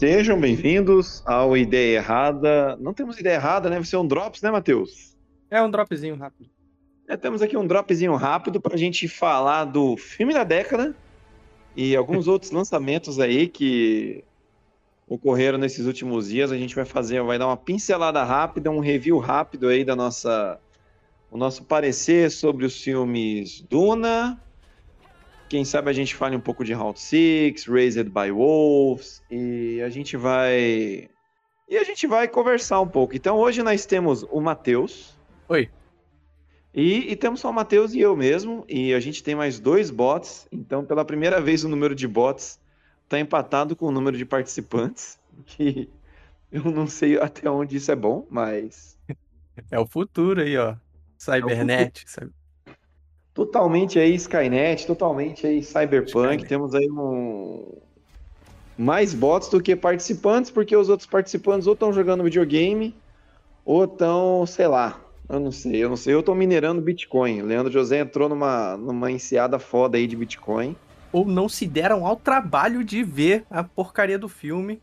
[0.00, 2.74] Sejam bem-vindos ao Ideia Errada.
[2.80, 3.76] Não temos ideia errada, né?
[3.76, 5.14] Vai ser um drops, né, Matheus?
[5.50, 6.48] É um dropzinho rápido.
[7.06, 10.96] É, temos aqui um dropzinho rápido para a gente falar do filme da década
[11.76, 14.24] e alguns outros lançamentos aí que
[15.06, 16.50] ocorreram nesses últimos dias.
[16.50, 20.58] A gente vai fazer, vai dar uma pincelada rápida, um review rápido aí da nossa,
[21.30, 24.40] o nosso parecer sobre os filmes Duna,
[25.50, 29.90] quem sabe a gente fale um pouco de Round 6, Raised by Wolves, e a
[29.90, 31.10] gente vai.
[31.68, 33.16] E a gente vai conversar um pouco.
[33.16, 35.18] Então hoje nós temos o Matheus.
[35.48, 35.68] Oi.
[36.72, 39.90] E, e, temos só o Matheus e eu mesmo, e a gente tem mais dois
[39.90, 40.46] bots.
[40.52, 42.60] Então, pela primeira vez, o número de bots
[43.02, 45.18] está empatado com o número de participantes.
[45.46, 45.88] Que
[46.52, 48.98] eu não sei até onde isso é bom, mas.
[49.70, 50.76] É o futuro aí, ó.
[51.16, 52.04] Cybernet.
[52.18, 52.26] É
[53.40, 56.26] totalmente aí Skynet, totalmente aí Cyberpunk.
[56.26, 56.46] Skynet.
[56.46, 57.64] Temos aí um
[58.76, 62.94] mais bots do que participantes, porque os outros participantes ou estão jogando videogame
[63.64, 66.12] ou estão, sei lá, eu não sei, eu não sei.
[66.12, 67.40] Eu tô minerando Bitcoin.
[67.40, 70.76] Leandro José entrou numa, numa enseada foda aí de Bitcoin.
[71.10, 74.82] Ou não se deram ao trabalho de ver a porcaria do filme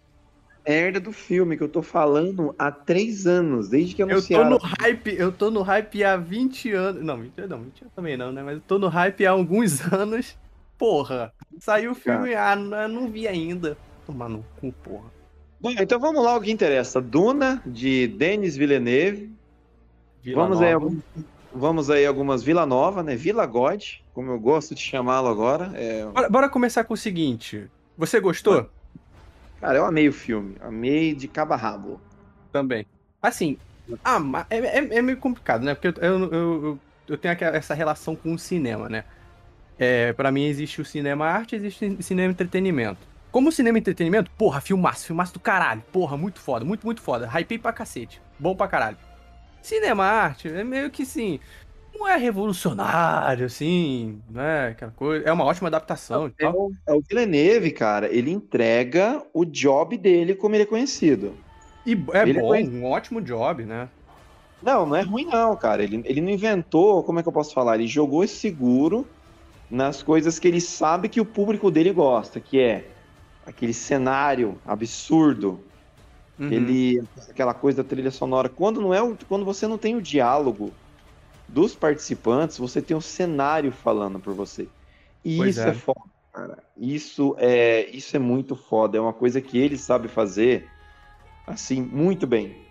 [0.68, 4.52] merda do filme que eu tô falando há três anos, desde que anunciaram.
[4.52, 7.04] Eu tô no hype, eu tô no hype há 20 anos.
[7.04, 8.44] Não, 20, não, 20 anos também não, né?
[8.44, 10.36] Mas eu tô no hype há alguns anos.
[10.78, 13.78] Porra, saiu o filme, ah, não, não vi ainda.
[14.06, 15.12] Tomar no cu, porra.
[15.60, 17.02] Bom, então vamos lá o que interessa.
[17.02, 19.32] Duna, de Denis Villeneuve.
[20.22, 20.88] Vila vamos, Nova.
[20.88, 21.23] aí,
[21.54, 23.16] vamos aí algumas Vila Nova, né?
[23.16, 25.72] Vila God, como eu gosto de chamá-lo agora.
[25.73, 26.06] É...
[26.06, 27.68] Bora, bora, começar com o seguinte.
[27.98, 28.70] Você gostou?
[29.59, 30.55] Cara, eu amei o filme.
[30.61, 32.00] Amei de cabo a rabo.
[32.52, 32.86] Também.
[33.22, 33.58] Assim,
[34.03, 35.73] ah, é, é, é, meio complicado, né?
[35.73, 39.04] Porque eu, eu, eu, eu, tenho essa relação com o cinema, né?
[39.80, 42.99] É, para mim existe o cinema arte, existe o cinema entretenimento.
[43.32, 45.83] Como cinema entretenimento, porra, filmaço, filmaço do caralho.
[45.92, 47.27] Porra, muito foda, muito, muito foda.
[47.27, 48.21] Hypei pra cacete.
[48.39, 48.98] Bom pra caralho.
[49.61, 51.39] Cinema arte é meio que sim
[51.97, 54.69] não é revolucionário, assim, né?
[54.69, 55.27] Aquela coisa.
[55.27, 56.31] É uma ótima adaptação.
[56.39, 58.08] É, o, é o Villeneuve, cara.
[58.08, 61.33] Ele entrega o job dele como ele é conhecido.
[61.85, 63.89] E é ele é bom, é um ótimo job, né?
[64.61, 65.83] Não, não é ruim, não, cara.
[65.83, 67.75] Ele, ele não inventou, como é que eu posso falar?
[67.75, 69.05] Ele jogou esse seguro
[69.69, 72.85] nas coisas que ele sabe que o público dele gosta, que é
[73.45, 75.59] aquele cenário absurdo,
[76.39, 76.52] uhum.
[76.52, 78.49] ele, aquela coisa da trilha sonora.
[78.49, 80.71] Quando não é, quando você não tem o diálogo
[81.47, 84.67] dos participantes, você tem um cenário falando por você.
[85.23, 85.69] E pois isso é.
[85.69, 86.02] é foda,
[86.33, 86.63] cara.
[86.75, 88.97] Isso é, isso é muito foda.
[88.97, 90.69] É uma coisa que ele sabe fazer,
[91.45, 92.65] assim, muito bem.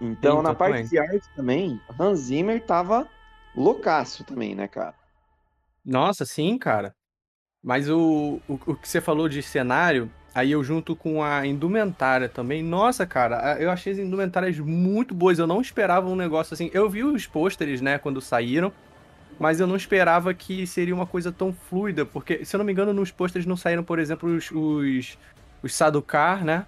[0.00, 3.08] Então, Sim, na parte de arte também, Hans Zimmer tava
[3.54, 4.94] loucaço também, né, cara?
[5.84, 6.94] Nossa, sim, cara.
[7.62, 12.28] Mas o, o, o que você falou de cenário, Aí eu junto com a indumentária
[12.28, 12.62] também.
[12.62, 15.38] Nossa, cara, eu achei as indumentárias muito boas.
[15.38, 16.70] Eu não esperava um negócio assim.
[16.74, 18.72] Eu vi os pôsteres, né, quando saíram.
[19.38, 22.04] Mas eu não esperava que seria uma coisa tão fluida.
[22.04, 25.18] Porque, se eu não me engano, nos pôsteres não saíram, por exemplo, os, os,
[25.62, 26.66] os Sadukar, né?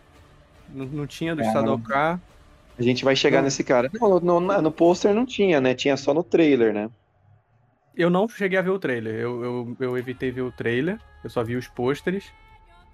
[0.73, 2.21] Não, não tinha dos é, Sadukar.
[2.79, 3.91] A gente vai chegar nesse cara.
[4.01, 5.75] Não, no, no, no pôster não tinha, né?
[5.75, 6.91] Tinha só no trailer, né?
[7.97, 9.15] Eu não cheguei a ver o trailer.
[9.15, 11.01] Eu, eu, eu evitei ver o trailer.
[11.25, 12.31] Eu só vi os pôsteres.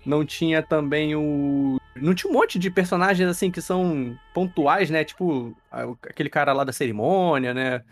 [0.05, 1.79] Não tinha também o.
[1.95, 5.05] Não tinha um monte de personagens assim que são pontuais, né?
[5.05, 7.83] Tipo, aquele cara lá da cerimônia, né?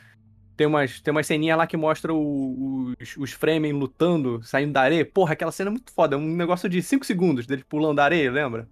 [0.56, 4.82] Tem umas, tem umas ceninhas lá que mostra o, os, os Fremen lutando, saindo da
[4.82, 5.06] areia.
[5.06, 6.16] Porra, aquela cena é muito foda.
[6.16, 8.69] É um negócio de 5 segundos dele pulando da areia, lembra?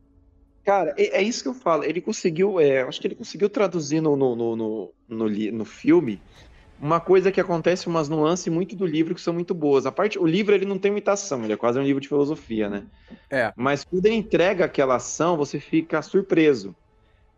[0.65, 1.85] Cara, é, é, isso que eu falo.
[1.85, 2.61] Ele conseguiu.
[2.61, 6.21] É, acho que ele conseguiu traduzir no, no, no, no, no, no filme
[6.81, 9.87] uma coisa que acontece, umas nuances muito do livro que são muito boas.
[9.87, 12.69] A parte, o livro ele não tem imitação, ele é quase um livro de filosofia,
[12.69, 12.85] né?
[13.31, 13.53] É.
[13.57, 16.75] Mas quando ele entrega aquela ação, você fica surpreso.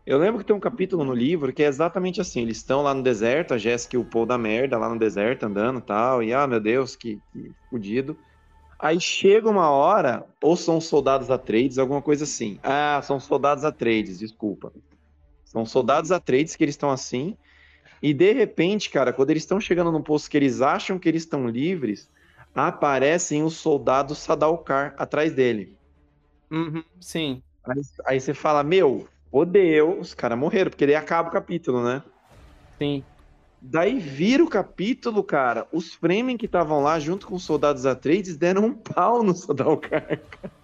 [0.05, 2.93] Eu lembro que tem um capítulo no livro que é exatamente assim: eles estão lá
[2.93, 6.23] no deserto, a Jéssica e o Paul da merda lá no deserto andando e tal,
[6.23, 8.17] e ah, meu Deus, que, que fudido.
[8.79, 12.59] Aí chega uma hora, ou são soldados Atreides, alguma coisa assim.
[12.63, 14.73] Ah, são soldados Atreides, desculpa.
[15.45, 17.37] São soldados Atreides que eles estão assim,
[18.01, 21.23] e de repente, cara, quando eles estão chegando num posto que eles acham que eles
[21.23, 22.09] estão livres,
[22.55, 25.77] aparecem os soldados Sadalkar atrás dele.
[26.49, 27.41] Uhum, sim.
[27.63, 32.01] Aí, aí, você fala, meu, odeio, os caras morreram, porque daí acaba o capítulo, né?
[32.77, 33.03] Sim.
[33.61, 38.35] Daí vira o capítulo, cara, os Fremen que estavam lá junto com os soldados Atreides
[38.35, 40.01] deram um pau no Sadalkar,
[40.41, 40.60] cara.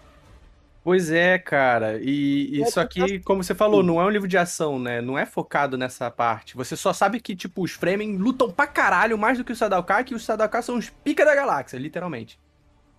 [0.88, 2.00] Pois é, cara.
[2.01, 5.01] E isso aqui, como você falou, não é um livro de ação, né?
[5.01, 6.56] Não é focado nessa parte.
[6.56, 10.06] Você só sabe que, tipo, os Fremen lutam pra caralho mais do que os Sadalkar,
[10.06, 12.39] que os Sadalkar são os pica da galáxia, literalmente.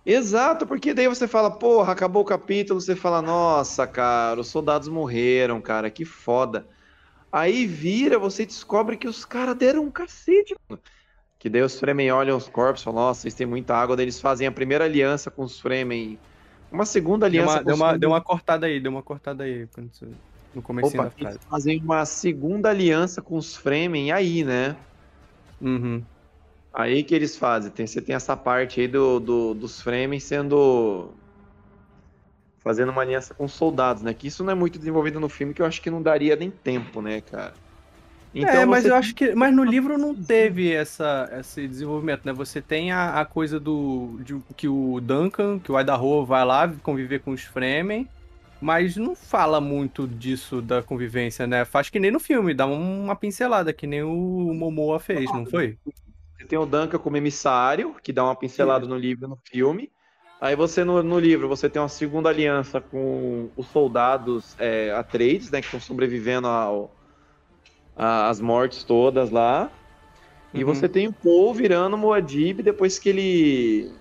[0.05, 4.87] Exato, porque daí você fala, porra, acabou o capítulo, você fala, nossa, cara, os soldados
[4.87, 6.67] morreram, cara, que foda.
[7.31, 10.79] Aí vira, você descobre que os caras deram um cacete, mano.
[11.39, 14.05] Que daí os Fremen olham os corpos e falam, nossa, vocês têm muita água, daí
[14.05, 16.19] eles fazem a primeira aliança com os Fremen.
[16.71, 19.67] Uma segunda aliança deu uma, deu uma, deu uma cortada aí, deu uma cortada aí
[19.73, 20.07] quando você-
[20.53, 21.39] no começo da frase.
[21.49, 24.75] fazem uma segunda aliança com os Fremen aí, né?
[25.61, 26.03] Uhum.
[26.73, 27.71] Aí que eles fazem.
[27.71, 31.11] Tem, você tem essa parte aí do, do- dos Fremen sendo.
[32.61, 34.13] fazendo uma aliança com os soldados, né?
[34.13, 36.51] Que isso não é muito desenvolvido no filme, que eu acho que não daria nem
[36.51, 37.53] tempo, né, cara?
[38.35, 39.33] É, mas você eu acho que.
[39.33, 42.33] Mas no livro não teve essa, esse desenvolvimento, né?
[42.33, 44.19] Você tem a, a coisa do.
[44.23, 48.07] De, que o Duncan, que o Idaho vai lá conviver com os Fremen,
[48.61, 51.65] mas não fala muito disso da convivência, né?
[51.65, 55.77] Faz que nem no filme, dá uma pincelada, que nem o Momoa fez, não foi?
[56.37, 59.91] Você tem o Duncan como emissário, que dá uma pincelada no livro e no filme.
[60.39, 65.51] Aí você, no, no livro, você tem uma segunda aliança com os soldados é, Atreides,
[65.51, 65.59] né?
[65.59, 66.95] Que estão sobrevivendo ao,
[67.99, 69.71] a- às mortes todas lá.
[70.53, 70.63] E Uhum.
[70.63, 73.99] você tem o Paul virando Moadib depois que ele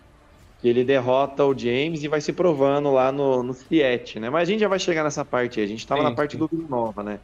[0.59, 4.31] que ele derrota o James e vai se provando lá no, no Siete, né?
[4.31, 5.67] Mas a gente já vai chegar nessa parte aí.
[5.67, 6.39] A gente tava Sim, na parte sim.
[6.39, 7.21] do Vila Nova, né?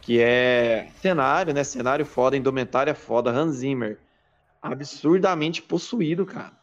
[0.00, 1.64] Que é cenário, né?
[1.64, 4.00] Cenário foda, indumentária foda, Hans Zimmer.
[4.62, 6.58] Absurdamente possuído, cara.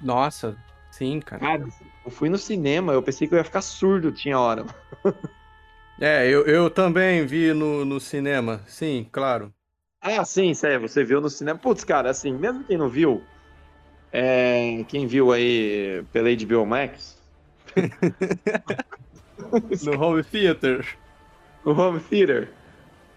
[0.00, 0.58] Nossa,
[0.90, 1.42] sim, cara.
[1.42, 1.64] Cara,
[2.04, 4.64] eu fui no cinema, eu pensei que eu ia ficar surdo, tinha hora.
[6.00, 9.54] É, eu, eu também vi no, no cinema, sim, claro.
[10.02, 11.58] Ah, sim, sério, você viu no cinema.
[11.58, 13.30] Putz, cara, assim, mesmo quem não viu,
[14.12, 17.22] é, quem viu aí pela HBO Max,
[19.80, 20.84] No Home Theater.
[21.64, 22.58] o Home Theater,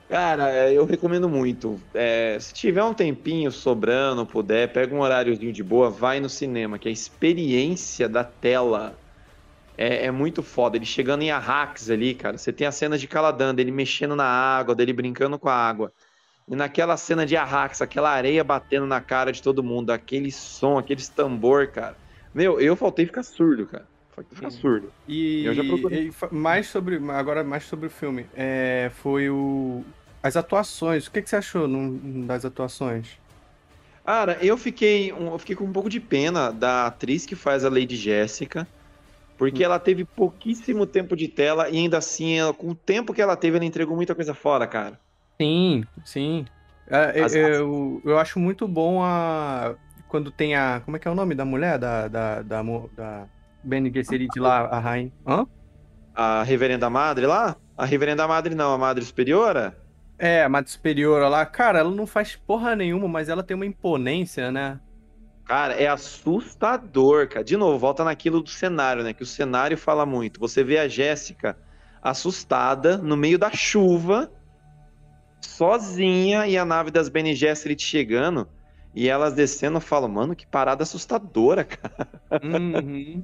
[0.10, 1.90] cara, é, eu recomendo muito.
[1.94, 6.80] É, se tiver um tempinho sobrando, puder, pega um horáriozinho de boa, vai no cinema,
[6.80, 9.03] que a experiência da tela
[9.78, 10.78] é, é muito foda.
[10.78, 14.26] Ele chegando em Arrax ali, cara, você tem a cena de Caladan, dele mexendo na
[14.26, 15.92] água, dele brincando com a água.
[16.48, 20.78] E naquela cena de Arrax, aquela areia batendo na cara de todo mundo, aquele som,
[20.78, 21.96] aqueles tambor, cara.
[22.34, 23.88] Meu, eu faltei ficar surdo, cara.
[24.14, 24.92] Faltei ficar surdo.
[25.08, 26.10] E, Eu já procurei.
[26.10, 29.84] e mais sobre, agora mais sobre o filme, é, foi o
[30.24, 31.06] as atuações.
[31.06, 31.68] O que, que você achou
[32.26, 33.20] das atuações?
[34.06, 37.70] Cara, eu fiquei, eu fiquei com um pouco de pena da atriz que faz a
[37.70, 38.68] Lady Jéssica,
[39.38, 43.22] porque ela teve pouquíssimo tempo de tela e ainda assim, ela- com o tempo que
[43.22, 45.00] ela teve, ela entregou muita coisa fora, cara.
[45.42, 46.46] Sim, sim.
[46.88, 49.76] É, é, As- eu, eu acho muito bom a
[50.08, 52.62] quando tem a como é que é o nome da mulher da da da,
[52.96, 53.28] da
[53.64, 55.12] Bene Gesserit lá, a rainha.
[55.26, 55.46] Hã?
[56.16, 57.56] A Reverenda Madre lá?
[57.78, 59.76] A Reverenda Madre não, a Madre Superiora?
[60.18, 63.66] É, a Madre Superiora lá, cara, ela não faz porra nenhuma, mas ela tem uma
[63.66, 64.80] imponência, né?
[65.46, 67.44] Cara, é assustador, cara.
[67.44, 69.14] De novo, volta naquilo do cenário, né?
[69.14, 70.40] Que o cenário fala muito.
[70.40, 71.58] Você vê a Jéssica
[72.02, 74.32] assustada no meio da chuva,
[75.42, 78.48] sozinha, e a nave das Bene Gesserit chegando,
[78.94, 82.08] e elas descendo, eu falo, mano, que parada assustadora, cara.
[82.44, 83.24] Uhum.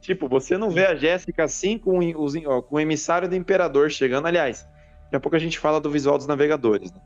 [0.00, 3.90] Tipo, você não vê a Jéssica assim com, os, ó, com o emissário do Imperador
[3.90, 4.26] chegando.
[4.26, 4.66] Aliás,
[5.04, 7.00] daqui a pouco a gente fala do visual dos navegadores, né?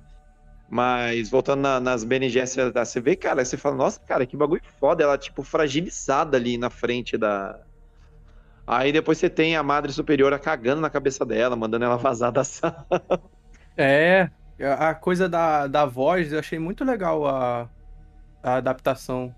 [0.68, 5.04] Mas voltando na- nas Gesserit, você vê, cara, você fala, nossa, cara, que bagulho foda.
[5.04, 7.58] Ela, tipo, fragilizada ali na frente da.
[8.66, 12.42] Aí depois você tem a Madre Superiora cagando na cabeça dela, mandando ela vazar da
[12.44, 12.86] sala.
[13.76, 14.30] É,
[14.60, 17.70] a a coisa da, da voz, eu achei muito legal a,
[18.42, 19.36] a adaptação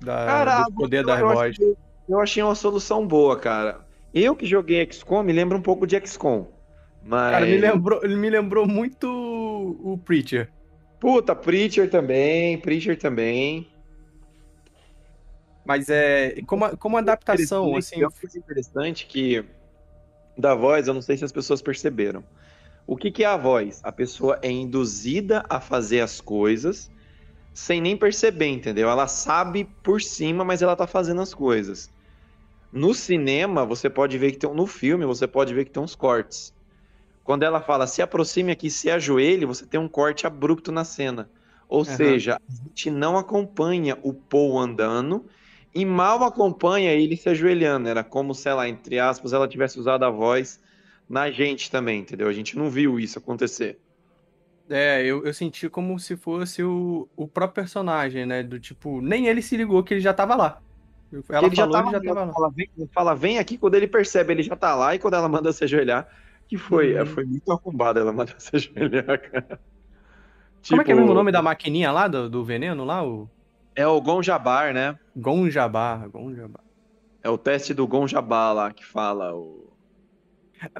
[0.00, 1.56] da, Cara, do poder eu- da eu voz.
[1.56, 1.76] achei-
[2.08, 3.86] eu achei uma solução boa, cara.
[4.12, 6.46] Eu que joguei XCOM, me lembra um pouco de XCOM.
[7.08, 7.32] Mas.
[7.32, 10.52] Cara, me lembrou, ele me lembrou muito o Preacher.
[11.00, 13.66] Puta, Preacher também, Preacher também.
[15.64, 19.42] Mas é como, como adaptação, assim, É uma coisa interessante que
[20.36, 22.22] da voz, eu não sei se as pessoas perceberam.
[22.86, 23.80] O que, que é a voz?
[23.82, 26.90] A pessoa é induzida a fazer as coisas
[27.54, 28.88] sem nem perceber, entendeu?
[28.88, 31.90] Ela sabe por cima, mas ela tá fazendo as coisas.
[32.70, 34.54] No cinema, você pode ver que tem.
[34.54, 36.54] No filme, você pode ver que tem uns cortes.
[37.28, 41.28] Quando ela fala se aproxime aqui, se ajoelhe, você tem um corte abrupto na cena.
[41.68, 45.26] Ou seja, a gente não acompanha o Paul andando
[45.74, 47.86] e mal acompanha ele se ajoelhando.
[47.86, 50.58] Era como, sei lá, entre aspas, ela tivesse usado a voz
[51.06, 52.28] na gente também, entendeu?
[52.28, 53.78] A gente não viu isso acontecer.
[54.70, 58.42] é, eu, eu senti como se fosse o, o próprio personagem, né?
[58.42, 60.62] Do tipo, nem ele se ligou que ele já tava lá.
[61.28, 62.32] Ela ele falou, já ele já tava, tava lá.
[62.32, 65.28] Fala vem, fala, vem aqui, quando ele percebe, ele já tá lá, e quando ela
[65.28, 66.08] manda se ajoelhar,
[66.48, 67.06] que foi, Uhum.
[67.06, 69.60] foi muito arrombada ela mandar se ajoelhar, cara.
[70.68, 73.06] Como é que é Tipo, mesmo o nome da maquininha lá, do, do veneno lá?
[73.06, 73.28] O...
[73.76, 74.98] É o Gonjabar, né?
[75.16, 76.64] Gonjabar, Gonjabar.
[77.22, 79.72] É o teste do Gonjabá lá que fala o.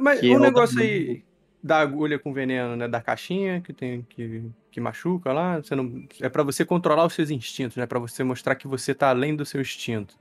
[0.01, 1.25] Mas Que o é negócio aí
[1.63, 2.89] da agulha com veneno, né?
[2.89, 7.15] Da caixinha que tem que, que machuca lá, você não, é pra você controlar os
[7.15, 7.87] seus instintos, né?
[7.87, 10.17] Pra você mostrar que você tá além do seu instinto.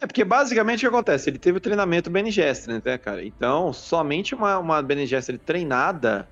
[0.00, 1.28] É porque basicamente o que acontece?
[1.28, 3.24] Ele teve o treinamento Bene Gesserit, né, cara?
[3.24, 6.30] Então, somente uma, uma Bene Gesserit treinada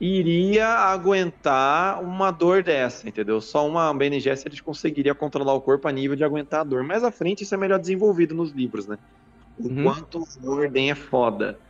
[0.00, 3.40] iria aguentar uma dor dessa, entendeu?
[3.40, 6.84] Só uma Bene Gesserit conseguiria controlar o corpo a nível de aguentar a dor.
[6.84, 8.98] Mais à frente, isso é melhor desenvolvido nos livros, né?
[9.56, 9.70] O Uhum.
[9.70, 11.60] quanto o Ordem é foda.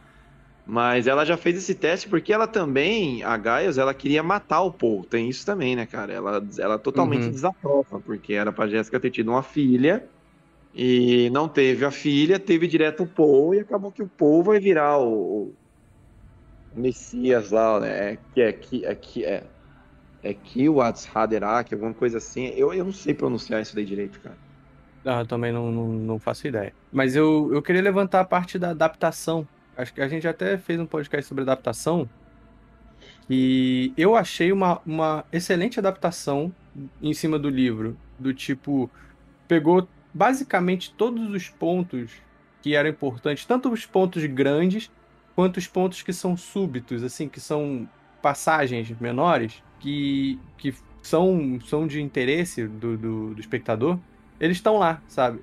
[0.65, 4.73] Mas ela já fez esse teste porque ela também, a Gaius, ela queria matar o
[4.73, 5.05] Paul.
[5.07, 6.13] Tem isso também, né, cara?
[6.13, 7.31] Ela, ela totalmente Uhum.
[7.31, 10.11] desaprova, porque era pra Jéssica ter tido uma filha
[10.75, 14.59] e não teve a filha, teve direto o Paul e acabou que o Paul vai
[14.59, 15.55] virar o,
[16.75, 18.19] o Messias lá, né?
[18.35, 19.45] Que é que é que é
[20.25, 22.47] é Kiwats Haderach, alguma coisa assim.
[22.57, 24.37] Eu, eu não sei pronunciar isso daí direito, cara.
[25.05, 26.73] Ah, eu também não, não, não faço ideia.
[26.91, 29.47] Mas eu, eu queria levantar a parte da adaptação.
[29.77, 32.09] Acho que a gente até fez um podcast sobre adaptação.
[33.29, 36.55] E eu achei uma, uma excelente adaptação
[37.03, 37.95] em cima do livro.
[38.19, 38.91] Do tipo,
[39.47, 42.13] pegou basicamente todos os pontos
[42.63, 44.91] que eram importantes, tanto os pontos grandes
[45.35, 47.89] quanto os pontos que são súbitos, assim, que são
[48.23, 53.99] passagens menores, que, que são, são de interesse do, do, do espectador
[54.41, 55.41] eles estão lá, sabe?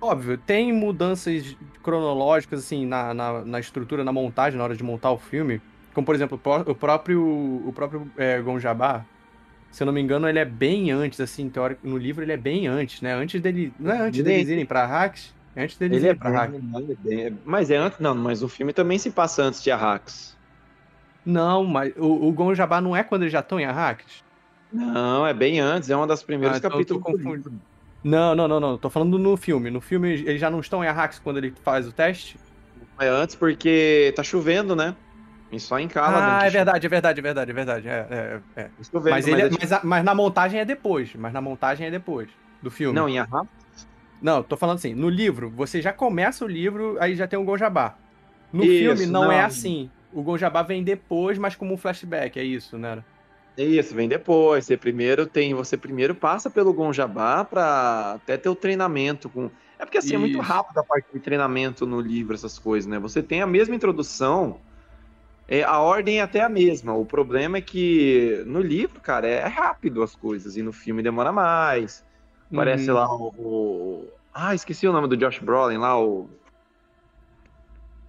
[0.00, 5.12] Óbvio, tem mudanças cronológicas, assim, na, na, na estrutura, na montagem, na hora de montar
[5.12, 5.60] o filme.
[5.94, 7.22] Como, por exemplo, o pró- o próprio,
[7.68, 9.06] o próprio é, Gonjabá,
[9.72, 12.36] se eu não me engano, ele é bem antes, assim, teórico, no livro ele é
[12.36, 13.12] bem antes, né?
[13.14, 13.72] Antes dele.
[13.80, 15.34] Não é antes Ele- deles irem pra Arrax?
[15.56, 16.54] É antes deles Ele é irem pra Arrax.
[16.54, 20.36] é bem- mas é antes, não, mas o filme também se passa antes de Arrax.
[21.26, 24.22] Não, mas o, o Gonjabá não é quando eles já estão em Arrax?
[24.72, 27.44] Não, é bem antes, é um dos primeiros Ah, então capítulos.
[28.02, 28.76] Não, não, não, não.
[28.78, 29.70] Tô falando no filme.
[29.70, 32.36] No filme eles já não estão em Arrax quando ele faz o teste?
[32.98, 34.94] É antes porque tá chovendo, né?
[35.52, 36.38] E só em Caladan.
[36.40, 37.88] Ah, é verdade, é verdade, é verdade, é verdade.
[37.88, 38.06] É,
[38.56, 38.70] é, é.
[38.90, 41.14] Chovendo, Mas, ele, é- tipo- mas, mas na montagem é depois.
[41.14, 42.30] Mas na montagem é depois
[42.62, 42.94] do filme.
[42.98, 43.46] Não, em Arrax?
[44.20, 47.44] Não, tô falando assim, no livro, você já começa o livro, aí já tem o
[47.44, 47.96] Gonjabá.
[48.52, 49.46] No Isso, filme não, é não.
[49.46, 49.90] assim.
[50.12, 53.02] O Gonjabá vem depois, mas como um flashback, é isso, né?
[53.56, 54.64] Isso, vem depois.
[54.64, 59.50] Você primeiro tem, você primeiro passa pelo Gonjabá pra até ter o treinamento com.
[59.78, 60.40] É porque assim, é muito Isso.
[60.40, 62.98] rápido a parte de treinamento no livro, essas coisas, né?
[62.98, 64.60] Você tem a mesma introdução,
[65.58, 66.94] é, a ordem é até a mesma.
[66.94, 71.30] O problema é que no livro, cara, é rápido as coisas, e no filme demora
[71.32, 72.04] mais.
[72.54, 72.96] Parece Uhum.
[72.96, 76.30] lá o, o- Ah, esqueci o nome do Josh Brolin lá, o.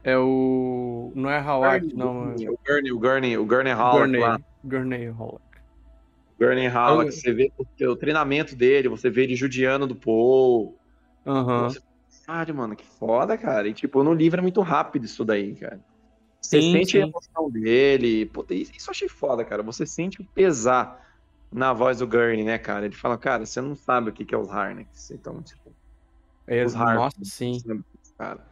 [0.04, 1.12] É o.
[1.16, 2.32] Não é Howard, não.
[2.32, 4.40] É O Gurney, o Gurney, o Gurney lá.
[4.64, 5.08] Gurney.
[5.08, 5.44] Halleck.
[6.40, 10.78] Gurney Eu- você vê o, o treinamento dele, você vê ele judiando do Paul.
[11.26, 11.70] Aham.
[11.70, 11.80] Você-
[12.26, 13.68] Caralho, mano, que foda, cara.
[13.68, 15.80] E, tipo, no livro é muito rápido isso daí, cara.
[16.44, 17.10] Você Sim, sente a sim.
[17.10, 18.26] emoção dele.
[18.28, 19.64] Puta, isso eu achei foda, cara.
[19.64, 21.02] Você sente o pesar
[21.52, 22.86] na voz do Gurney, né, cara?
[22.86, 25.12] Ele fala, cara, você não sabe o que que é os Harnecks.
[25.12, 25.74] Então, tipo,
[26.48, 27.30] É, Os nossa, Harkonnens.
[27.34, 27.58] sim.
[28.18, 28.46] cara.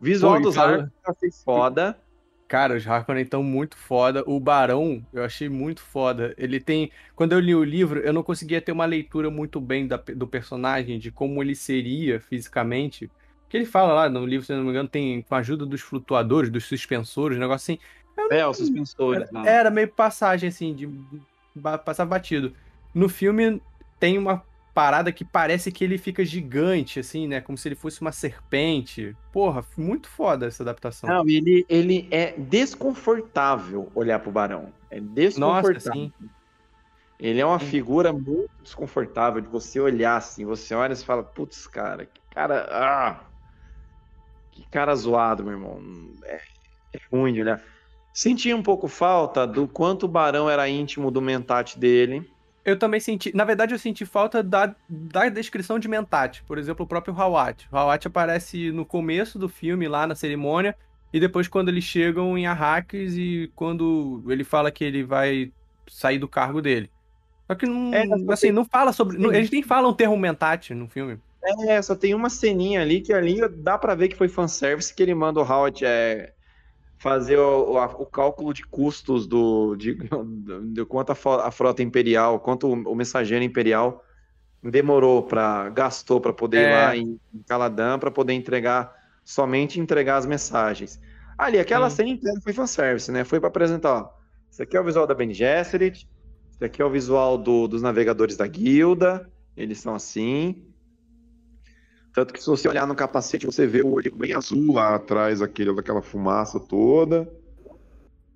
[0.00, 1.98] Visual Pô, dos Harnecks eu achei foda.
[2.46, 4.22] Cara, os Harkonnen estão muito foda.
[4.26, 6.34] O Barão, eu achei muito foda.
[6.38, 6.92] Ele tem.
[7.16, 10.26] Quando eu li o livro, eu não conseguia ter uma leitura muito bem da- do
[10.28, 13.10] personagem, de como ele seria fisicamente.
[13.54, 15.80] Que ele fala lá no livro, se não me engano, tem com a ajuda dos
[15.80, 17.80] flutuadores, dos suspensores, um negócio assim.
[18.28, 19.46] É, os suspensores lá.
[19.46, 20.90] Era meio passagem, assim, de
[21.84, 22.52] passar batido.
[22.92, 23.62] No filme
[24.00, 24.42] tem uma
[24.74, 27.40] parada que parece que ele fica gigante, assim, né?
[27.40, 29.16] Como se ele fosse uma serpente.
[29.32, 31.08] Porra, muito foda essa adaptação.
[31.08, 34.72] Não, ele, ele é desconfortável olhar pro Barão.
[34.90, 35.92] É Nossa, desconfortável.
[35.92, 36.12] sim.
[37.20, 40.44] Ele é uma figura muito desconfortável de você olhar assim.
[40.44, 42.66] Você olha e fala, putz, cara, que cara.
[42.68, 43.20] Ah,
[44.54, 45.80] que cara zoado, meu irmão.
[46.24, 46.40] É,
[46.92, 47.60] é ruim de olhar.
[48.12, 52.28] Senti um pouco falta do quanto o Barão era íntimo do mentate dele.
[52.64, 53.34] Eu também senti.
[53.36, 56.42] Na verdade, eu senti falta da, da descrição de Mentat.
[56.46, 57.66] Por exemplo, o próprio Hawat.
[57.70, 60.74] O Hawat aparece no começo do filme, lá na cerimônia,
[61.12, 65.52] e depois quando eles chegam em Arrakis e quando ele fala que ele vai
[65.86, 66.88] sair do cargo dele.
[67.46, 69.18] Só que não, É, assim, não fala sobre.
[69.18, 71.18] não- eles nem falam o termo Mentat no filme.
[71.68, 75.02] É, só tem uma ceninha ali que ali dá pra ver que foi fanservice que
[75.02, 76.32] ele manda o Howard é,
[76.98, 79.96] fazer o, o, o cálculo de custos do de,
[80.74, 84.04] de quanto a, frota imperial, quanto o, o mensageiro imperial
[84.62, 86.70] demorou para gastou para poder ir É.
[86.70, 91.00] lá em, em Caladan para poder entregar somente entregar as mensagens.
[91.38, 91.96] Ali aquela Sim.
[91.96, 93.24] cena inteira foi fanservice, né?
[93.24, 94.10] Foi para apresentar, ó,
[94.50, 96.08] isso aqui é o visual da Bene Gesserit,
[96.50, 100.73] isso aqui é o visual do- dos navegadores da guilda, Eles são assim.
[102.14, 105.42] Tanto que se você olhar no capacete, você vê o olho bem azul lá atrás,
[105.42, 107.28] aquele, daquela fumaça toda.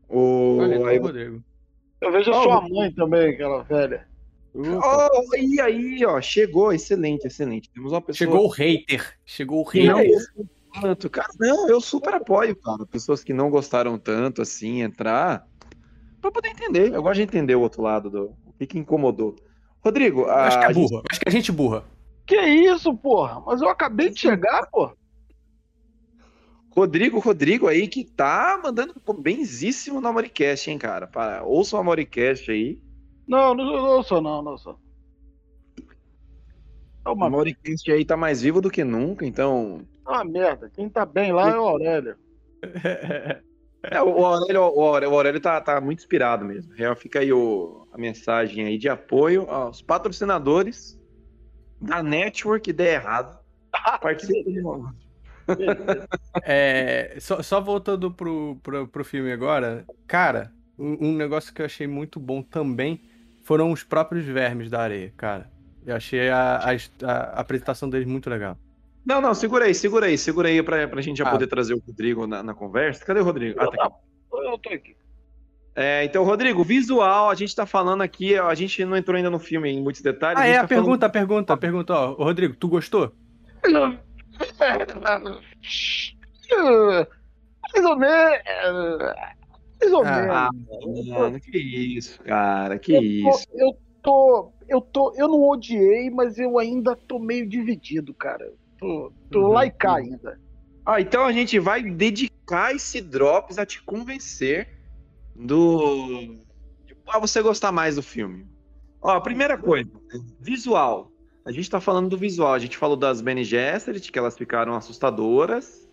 [0.09, 0.59] O...
[0.59, 0.99] Olha, aí...
[0.99, 1.43] Rodrigo.
[2.01, 4.07] Eu vejo a Oh, sua mãe também, aquela velha.
[4.55, 7.71] Oh, e aí, ó, chegou, excelente, excelente.
[7.71, 8.29] Temos uma pessoa.
[8.29, 9.17] Chegou o hater.
[9.25, 10.19] Chegou o Não, hater.
[10.81, 11.29] tanto, cara.
[11.39, 12.85] Não, eu super apoio, cara.
[12.87, 15.47] Pessoas que não gostaram tanto assim, entrar.
[16.21, 16.93] Pra poder entender.
[16.93, 18.25] Eu gosto de entender o outro lado do.
[18.47, 19.37] O que, que incomodou.
[19.81, 21.03] Rodrigo, a, Acho que é burra.
[21.11, 21.85] Acho que a gente burra.
[22.29, 23.41] Que isso, porra?
[23.41, 24.95] Mas eu acabei de chegar, porra.
[26.71, 31.07] Rodrigo, Rodrigo aí que tá mandando benzíssimo no Amoricast, hein, cara.
[31.07, 32.83] Para, ouça o Amoricast aí.
[33.27, 34.79] Não, não, não sou, não, não sou.
[37.07, 39.81] É O uma, Amoricast aí tá mais vivo do que nunca, então.
[40.07, 40.71] uma merda.
[40.75, 42.17] Quem tá bem lá é o Aurélio.
[43.81, 46.75] É, o Aurélio, o Aurélio, o Aurélio tá, tá muito inspirado mesmo.
[46.75, 50.98] Real, fica aí o, a mensagem aí de apoio aos patrocinadores
[51.81, 53.39] da Network Ideia Errado.
[54.01, 54.93] Participe de novo.
[56.45, 61.67] É, só, só voltando pro, pro, pro filme agora, cara, um, um negócio que eu
[61.67, 63.01] achei muito bom também
[63.45, 65.51] foram os próprios vermes da areia, cara.
[65.87, 68.59] Eu achei a, a, a apresentação deles muito legal.
[69.07, 71.31] Não, não, segura aí, segura aí, segura aí pra, pra gente já Ah.
[71.31, 73.03] poder trazer o Rodrigo na, na conversa.
[73.07, 73.59] Cadê o Rodrigo?
[73.59, 73.95] Ah, tá aqui.
[74.33, 74.97] Eu tô aqui.
[75.81, 79.39] É, então, Rodrigo, visual, a gente tá falando aqui, a gente não entrou ainda no
[79.39, 80.41] filme em muitos detalhes.
[80.43, 82.13] Ah, gente é, tá a pergunta, a pergunta, a pergunta, ó.
[82.15, 83.13] Rodrigo, tu gostou?
[87.73, 88.41] Mais ou menos.
[89.81, 90.69] Mais ou Ah, menos.
[90.69, 91.09] Falando...
[91.21, 93.47] Mano, que isso, cara, que eu, isso.
[93.47, 94.53] tô, eu tô.
[94.69, 95.15] Eu tô.
[95.17, 98.51] Eu não odiei, mas eu ainda tô meio dividido, cara.
[98.81, 99.71] Tô, tô Uhum.
[99.79, 100.41] cá ainda.
[100.85, 104.78] Ah, então a gente vai dedicar esse Drops a te convencer
[105.39, 106.37] do.
[107.09, 108.47] a você gostar mais do filme.
[109.01, 109.91] Ó, a primeira coisa,
[110.41, 111.13] visual.
[111.47, 112.53] A gente tá falando do visual.
[112.53, 115.89] A gente falou das Bene Gesserit, que elas ficaram assustadoras.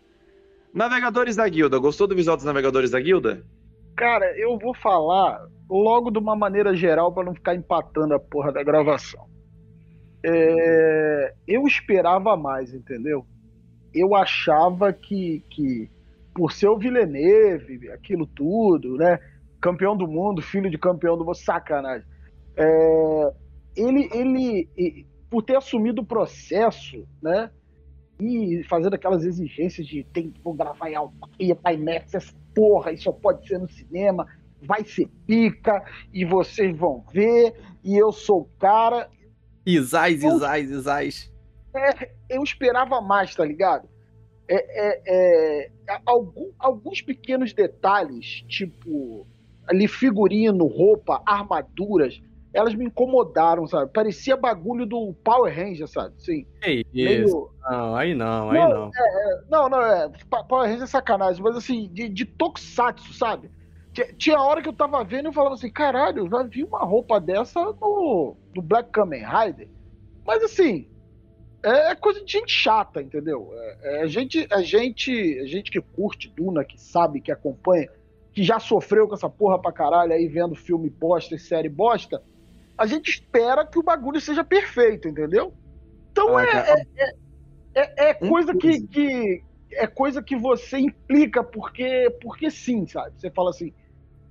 [0.73, 1.77] Navegadores da Guilda.
[1.77, 3.45] Gostou do visual dos Navegadores da Guilda?
[3.95, 8.51] Cara, eu vou falar logo de uma maneira geral pra não ficar empatando a porra
[8.51, 9.25] da gravação.
[10.25, 13.25] É, eu esperava mais, entendeu?
[13.93, 15.89] Eu achava que, que
[16.33, 19.19] por ser o Villeneuve, aquilo tudo, né?
[19.65, 22.07] Campeão do mundo, filho de campeão do mundo, sacanagem.
[22.55, 23.33] É,
[23.75, 27.49] ele, ele, por ter assumido o processo, né?
[28.19, 30.95] E fazendo aquelas exigências de tem que gravar em
[31.39, 34.27] e IMAX, essa porra, isso só pode ser no cinema,
[34.61, 39.09] vai ser pica, e vocês vão ver, e eu sou o cara.
[39.65, 41.33] Isais, Isais, Isais.
[42.29, 43.89] Eu esperava mais, tá ligado?
[44.47, 45.71] É, é, é,
[46.05, 49.25] algum- alguns pequenos detalhes, tipo
[49.67, 52.21] ali figurino, roupa, armaduras,
[52.53, 53.91] elas me incomodaram, sabe?
[53.91, 56.13] Parecia bagulho do Power Ranger, sabe?
[56.17, 56.45] Sim.
[56.61, 56.93] Que isso?
[56.93, 58.91] Meio, Não, aí não, aí Não, não.
[59.49, 60.09] Não, não, é.
[60.47, 63.51] Power Rangers é sacanagem, mas assim, de, de tokusatsu, sabe?
[63.91, 66.63] Tinha- Tinha hora que eu tava vendo e eu falava assim, caralho, eu já vi
[66.63, 69.67] uma roupa dessa no, no Black Kamen Rider.
[70.25, 70.87] Mas assim,
[71.61, 73.49] é coisa de gente chata, entendeu?
[73.53, 77.89] É, é a, gente, a, gente, a gente que curte Duna, que sabe, que acompanha,
[78.35, 82.21] que já sofreu com essa porra pra caralho aí vendo filme bosta e série bosta,
[82.77, 85.53] a gente espera que o bagulho seja perfeito, entendeu?
[86.11, 86.85] Então Ah, é,
[87.73, 93.13] é, é Um coisa que, que é coisa que você implica porque porque sim, sabe?
[93.17, 93.71] Você fala assim,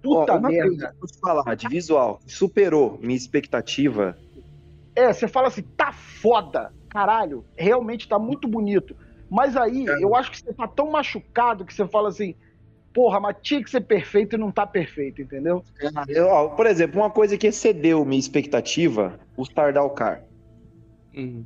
[0.07, 0.69] Ó, puta uma merda.
[0.69, 4.19] coisa vou te falar, de visual, superou minha expectativa.
[4.95, 8.95] É, você fala assim, tá foda, caralho, realmente tá muito bonito.
[9.31, 10.05] Mas aí, É.
[10.05, 12.35] eu acho que você tá tão machucado que você fala assim,
[12.94, 15.64] porra, mas tinha que ser perfeito e não tá perfeito, entendeu?
[16.09, 20.22] Eu, ó, por exemplo, uma coisa que excedeu minha expectativa, os Tardalcar.
[21.14, 21.44] Hum.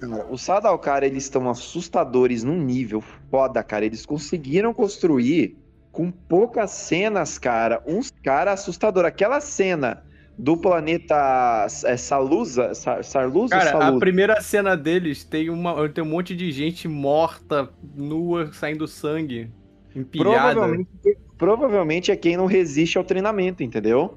[0.00, 3.84] Cara, Os Sadalcar, eles estão assustadores num nível foda, cara.
[3.84, 5.56] Eles conseguiram construir
[5.92, 9.08] com poucas cenas, cara, uns caras assustadores.
[9.08, 10.02] Aquela cena
[10.36, 16.08] do planeta é, Salusa, Sar, Sarlusa Cara, a primeira cena deles tem, uma, tem um
[16.08, 19.50] monte de gente morta, nua, saindo sangue,
[19.94, 20.52] empilhada.
[20.54, 24.16] Provavelmente, provavelmente é quem não resiste ao treinamento, entendeu?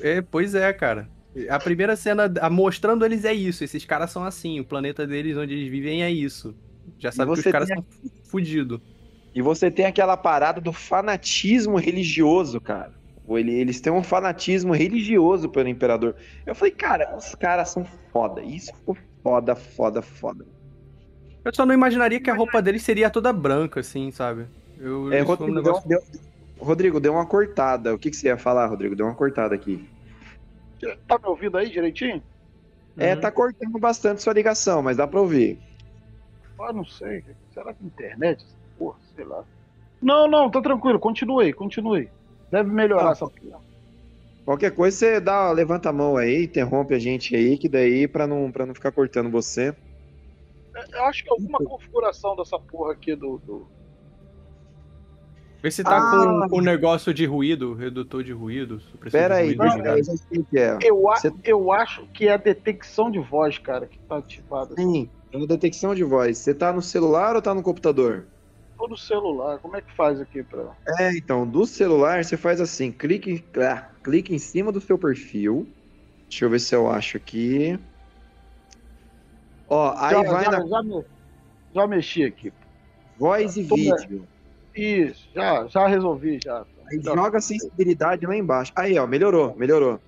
[0.00, 1.08] É, pois é, cara.
[1.48, 3.62] A primeira cena a- mostrando eles é isso.
[3.62, 4.58] Esses caras são assim.
[4.60, 6.54] O planeta deles, onde eles vivem, é isso.
[6.98, 7.84] Já sabe que os caras são
[8.24, 8.80] fudidos.
[9.34, 12.92] E você tem aquela parada do fanatismo religioso, cara.
[13.28, 16.16] Ele- Eles têm um fanatismo religioso pelo imperador.
[16.44, 18.42] Eu falei, cara, os caras são foda.
[18.42, 20.44] Isso ficou foda, foda, foda.
[21.44, 24.46] Eu só não imaginaria que a roupa deles seria toda branca, assim, sabe?
[24.80, 25.88] Eu, É, isso foi um Rodrigo, negócio...
[25.88, 26.20] deu, deu-
[26.58, 27.94] Rodrigo, deu uma cortada.
[27.94, 28.96] O que, que você ia falar, Rodrigo?
[28.96, 29.88] Deu uma cortada aqui.
[31.06, 32.22] Tá me ouvindo aí direitinho?
[32.96, 35.58] É, tá cortando bastante sua ligação, mas dá pra ouvir.
[36.58, 37.22] Ah, não sei.
[37.54, 38.44] Será que internet?
[38.78, 39.44] Porra, sei lá.
[40.02, 40.98] Não, não, tá tranquilo.
[40.98, 42.08] Continue, continue.
[42.50, 43.12] Deve melhorar Ah.
[43.12, 43.26] essa.
[44.44, 48.26] Qualquer coisa, você dá, levanta a mão aí, interrompe a gente aí, que daí, pra
[48.26, 49.74] não, pra não ficar cortando você.
[50.92, 53.38] Eu acho que alguma configuração dessa porra aqui do.
[53.38, 53.66] do...
[55.62, 56.40] Vê se tá Ah.
[56.44, 58.80] com, com negócio de ruído, redutor de ruído.
[59.12, 60.78] Pera de aí, ruído o que é.
[60.82, 64.74] Eu, a- Você- eu acho que é a detecção de voz, cara, que tá ativada.
[64.74, 66.38] Sim, é uma detecção de voz.
[66.38, 68.24] Você tá no celular ou tá no computador?
[68.78, 69.58] Todo celular.
[69.58, 70.74] Como é que faz aqui pra.
[70.98, 75.68] É, então, do celular você faz assim, clique, ah, clique em cima do seu perfil.
[76.30, 77.78] Deixa eu ver se eu acho aqui.
[79.68, 81.04] Ó, aí já, vai já, na já, me-
[81.74, 82.50] já mexi aqui.
[83.18, 83.90] voz e Tô bem.
[84.82, 86.64] Isso, já, já resolvi, já.
[86.90, 87.14] Aí Já.
[87.14, 88.72] joga a sensibilidade lá embaixo.
[88.74, 90.00] Aí, ó, melhorou, melhorou.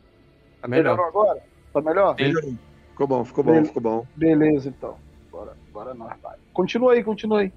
[0.60, 0.96] Tá melhor.
[0.96, 1.40] Melhorou agora?
[1.72, 2.16] Tá melhor?
[2.18, 2.24] Sim.
[2.24, 2.54] Melhorou.
[2.90, 3.68] Ficou bom, ficou bom, Beleza.
[3.68, 4.06] ficou bom.
[4.16, 4.96] Beleza, então.
[5.28, 6.36] Agora, agora nós vai.
[6.52, 7.52] Continua aí, continua aí.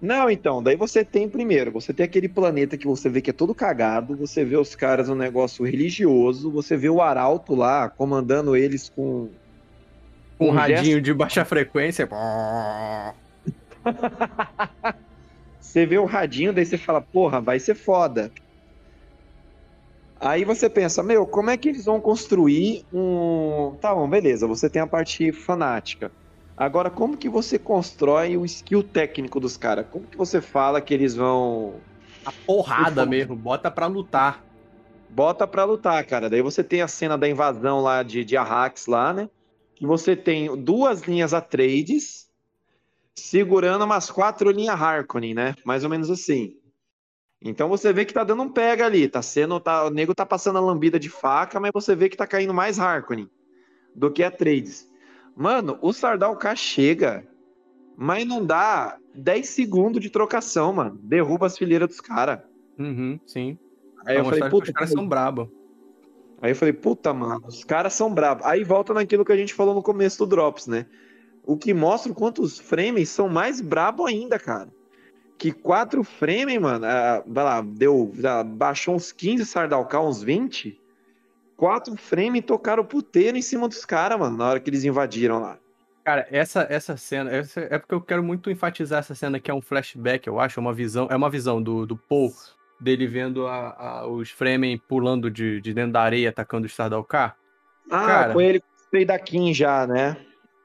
[0.00, 3.32] Não, então, daí você tem primeiro, você tem aquele planeta que você vê que é
[3.32, 8.54] todo cagado, você vê os caras um negócio religioso, você vê o arauto lá comandando
[8.54, 9.30] eles com
[10.38, 12.06] Com um um gesto- radinho de baixa frequência.
[15.64, 18.30] Você vê o radinho, daí você fala, porra, vai ser foda.
[20.20, 23.76] Aí você pensa, meu, como é que eles vão construir um.
[23.80, 26.12] Tá bom, beleza, você tem a parte fanática.
[26.56, 29.86] Agora, como que você constrói o skill técnico dos caras?
[29.90, 31.74] Como que você fala que eles vão.
[32.24, 34.44] A porrada mesmo, bota pra lutar.
[35.10, 36.30] Bota pra lutar, cara.
[36.30, 39.28] Daí você tem a cena da invasão lá de, de Arrax lá, né?
[39.74, 42.23] Que você tem duas linhas Atreides
[43.14, 45.54] segurando umas quatro linhas Harkonnen, né?
[45.64, 46.56] Mais ou menos assim.
[47.40, 50.24] Então você vê que tá dando um pega ali, tá sendo, tá, o nego tá
[50.24, 53.28] passando a lambida de faca, mas você vê que tá caindo mais Harkonnen
[53.94, 54.88] do que Atreides.
[55.36, 57.26] Mano, o Sardau K chega,
[57.96, 60.98] mas não dá 10 segundos de trocação, mano.
[61.02, 62.40] Derruba as fileiras dos caras.
[62.78, 63.58] Uhum, sim.
[64.06, 65.48] Aí eu falei, puta, os caras são brabos.
[66.40, 68.44] Aí eu falei, puta, mano, os caras são bravos.
[68.44, 70.86] Aí volta naquilo que a gente falou no começo do Drops, né?
[71.46, 74.68] O que mostra o quanto os frames são mais brabo ainda, cara.
[75.36, 78.12] Que quatro frames, mano, ah, vai lá, deu,
[78.46, 80.80] baixou uns 15 Sardalcal, uns 20.
[81.56, 85.58] Quatro frames tocaram puteiro em cima dos caras, mano, na hora que eles invadiram lá.
[86.04, 89.54] Cara, essa, essa cena, essa- é porque eu quero muito enfatizar essa cena que é
[89.54, 92.32] um flashback, eu acho, é uma visão, é uma visão do, do Paul,
[92.80, 97.36] dele vendo a- a- os Fremen pulando de, de dentro da areia, atacando o Stardalcar.
[97.90, 98.32] Ah, Cara.
[98.34, 100.16] com ele com o da Kim já, né?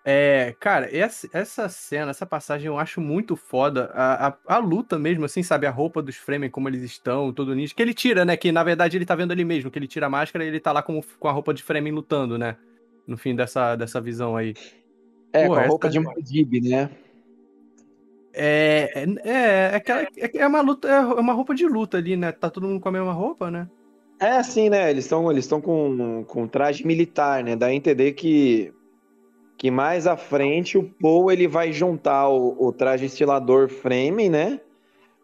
[0.06, 3.92] É, cara, essa, essa cena, essa passagem eu acho muito foda.
[3.94, 5.68] A, a, a luta mesmo, assim, sabe?
[5.68, 7.76] A roupa dos Fremen, como eles estão, todo nisso.
[7.76, 8.38] Que ele tira, né?
[8.38, 10.60] Que na verdade ele tá vendo ali mesmo, que ele tira a máscara e ele
[10.60, 12.56] tá lá com, com a roupa de Fremen lutando, né?
[13.06, 14.54] No fim dessa, dessa visão aí.
[15.34, 16.90] É, Pô, com a essa- roupa de Muad'Dib, né?
[18.34, 22.32] É, é, é, aquela, é, é uma luta, é uma roupa de luta ali, né?
[22.32, 23.68] Tá todo mundo com a mesma roupa, né?
[24.20, 24.90] É assim, né?
[24.90, 27.56] Eles estão eles estão com, com traje militar, né?
[27.56, 28.74] Dá a entender que,
[29.60, 34.62] que mais à frente o Paul ele vai juntar o, o traje estilador frame, né?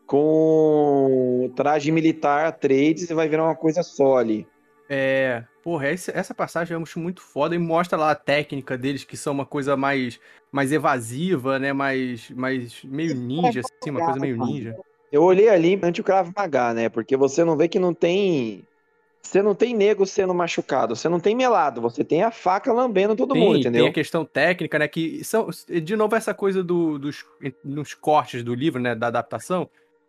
[0.06, 4.45] Com o traje militar Atreides e vai virar uma coisa só ali.
[4.89, 9.06] É, porra, essa, essa passagem eu acho muito foda e mostra lá a técnica deles,
[9.06, 10.19] que são uma coisa mais,
[10.52, 11.71] mais evasiva, né?
[11.71, 14.76] Mais, mais meio ninja, assim, uma coisa meio ninja.
[15.10, 16.89] Eu olhei ali ante o Krav Maga, né?
[16.89, 18.67] Porque você não vê que não tem.
[19.26, 23.16] Você não tem nego sendo machucado, você não tem melado, você tem a faca lambendo
[23.16, 23.86] todo mundo, entendeu?
[23.86, 24.88] tem a questão técnica, né?
[24.88, 25.50] Que são,
[25.84, 27.26] de novo, essa coisa do, dos
[27.64, 28.94] nos cortes do livro, né?
[28.94, 29.68] Da adaptação,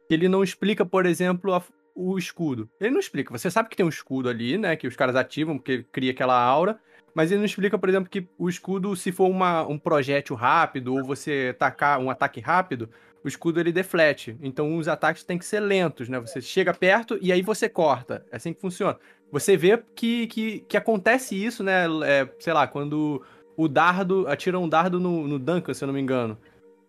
[0.08, 1.62] que ele não explica, por exemplo, a-
[1.94, 2.68] o escudo.
[2.78, 3.36] Ele não explica.
[3.36, 4.76] Você sabe que tem um escudo ali, né?
[4.76, 6.78] Que os caras ativam, porque cria aquela aura.
[7.14, 10.94] Mas ele não explica, por exemplo, que o escudo, se for uma, um projétil rápido
[10.94, 12.90] ou você atacar um ataque rápido,
[13.26, 14.36] o escudo ele deflete.
[14.40, 16.20] Então os ataques têm que ser lentos, né?
[16.20, 18.24] Você chega perto e aí você corta.
[18.30, 18.96] É assim que funciona.
[19.32, 21.86] Você vê que, que, que acontece isso, né?
[22.04, 23.20] É, sei lá, quando
[23.56, 26.38] o dardo atira um dardo no, no Duncan, se eu não me engano.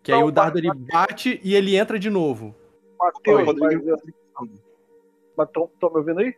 [0.00, 2.54] Que aí Não, o dardo ele bate- e ele entra de novo.
[3.00, 3.74] Matheus, mas,
[5.36, 6.36] mas tão, tão me ouvindo aí?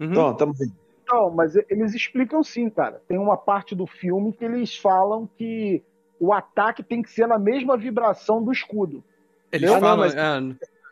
[0.00, 0.10] Uhum.
[0.10, 0.72] Então, tamo vendo.
[1.08, 3.00] Não, mas eles explicam sim, cara.
[3.06, 5.80] Tem uma parte do filme que eles falam que
[6.18, 9.04] o ataque tem que ser na mesma vibração do escudo.
[9.52, 9.98] Eles não, falam.
[9.98, 10.40] mas- ah,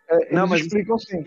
[0.09, 1.25] É, eles Não, mas- explicam sim.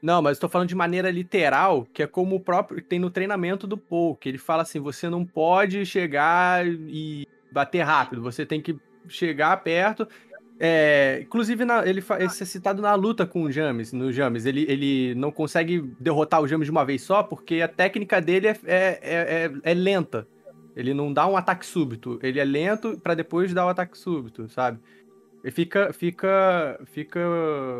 [0.00, 3.66] Não, mas tô falando de maneira literal, que é como o próprio tem no treinamento
[3.66, 8.60] do Paul, que ele fala assim, você não pode chegar e bater rápido, você tem
[8.62, 10.06] que chegar perto.
[10.60, 14.46] É, inclusive, na- ele esse é citado na luta com o James, no James.
[14.46, 18.48] Ele, ele não consegue derrotar o James de uma vez só, porque a técnica dele
[18.48, 20.26] é, é, é, é- é lenta.
[20.76, 22.20] Ele não dá um ataque súbito.
[22.22, 24.78] Ele é lento para depois dar o ataque súbito, sabe?
[25.44, 27.20] E fica, fica, fica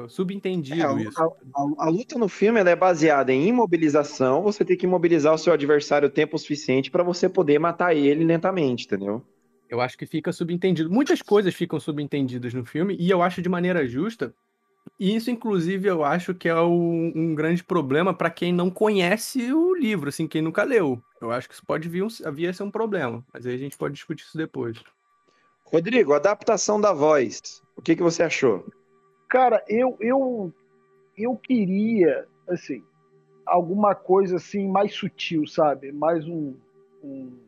[0.09, 1.21] subentendido é, isso.
[1.21, 4.43] A, a, a, luta no filme é baseada em imobilização.
[4.43, 8.25] Você tem que imobilizar o seu adversário o tempo suficiente para você poder matar ele
[8.25, 9.25] lentamente, entendeu?
[9.69, 10.91] Eu acho que fica subentendido.
[10.91, 14.33] Muitas coisas ficam subentendidas no filme e eu acho de maneira justa.
[14.99, 19.53] E isso, inclusive, eu acho que é um, um grande problema para quem não conhece
[19.53, 21.03] o livro, assim, quem nunca leu.
[21.21, 23.77] Eu acho que isso pode vir, vir a ser um problema, mas aí a gente
[23.77, 24.83] pode discutir isso depois.
[25.71, 27.63] Rodrigo, adaptação da voz.
[27.77, 28.65] O que, que você achou?
[29.29, 30.53] Cara, eu, eu,
[31.17, 32.83] eu queria, assim,
[33.45, 35.93] alguma coisa assim mais sutil, sabe?
[35.93, 36.55] Mais um,
[37.05, 37.39] um,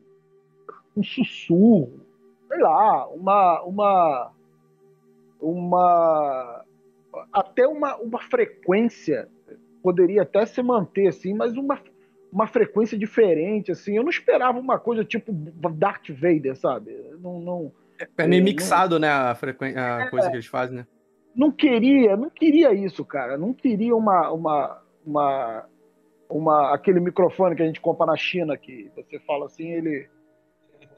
[0.95, 1.99] um sussurro,
[2.47, 4.31] sei lá, uma, uma,
[5.41, 6.65] uma,
[7.33, 9.27] até uma, uma frequência
[9.81, 11.81] poderia até se manter assim, mas uma,
[12.31, 13.97] uma frequência diferente, assim.
[13.97, 16.95] Eu não esperava uma coisa tipo Darth Vader, sabe?
[17.19, 17.71] Não, não,
[18.17, 20.87] é meio mixado, né, a, a é, coisa que eles fazem, né?
[21.35, 23.37] Não queria, não queria isso, cara.
[23.37, 25.65] Não queria uma, uma, uma,
[26.29, 30.09] uma aquele microfone que a gente compra na China que você fala assim, ele,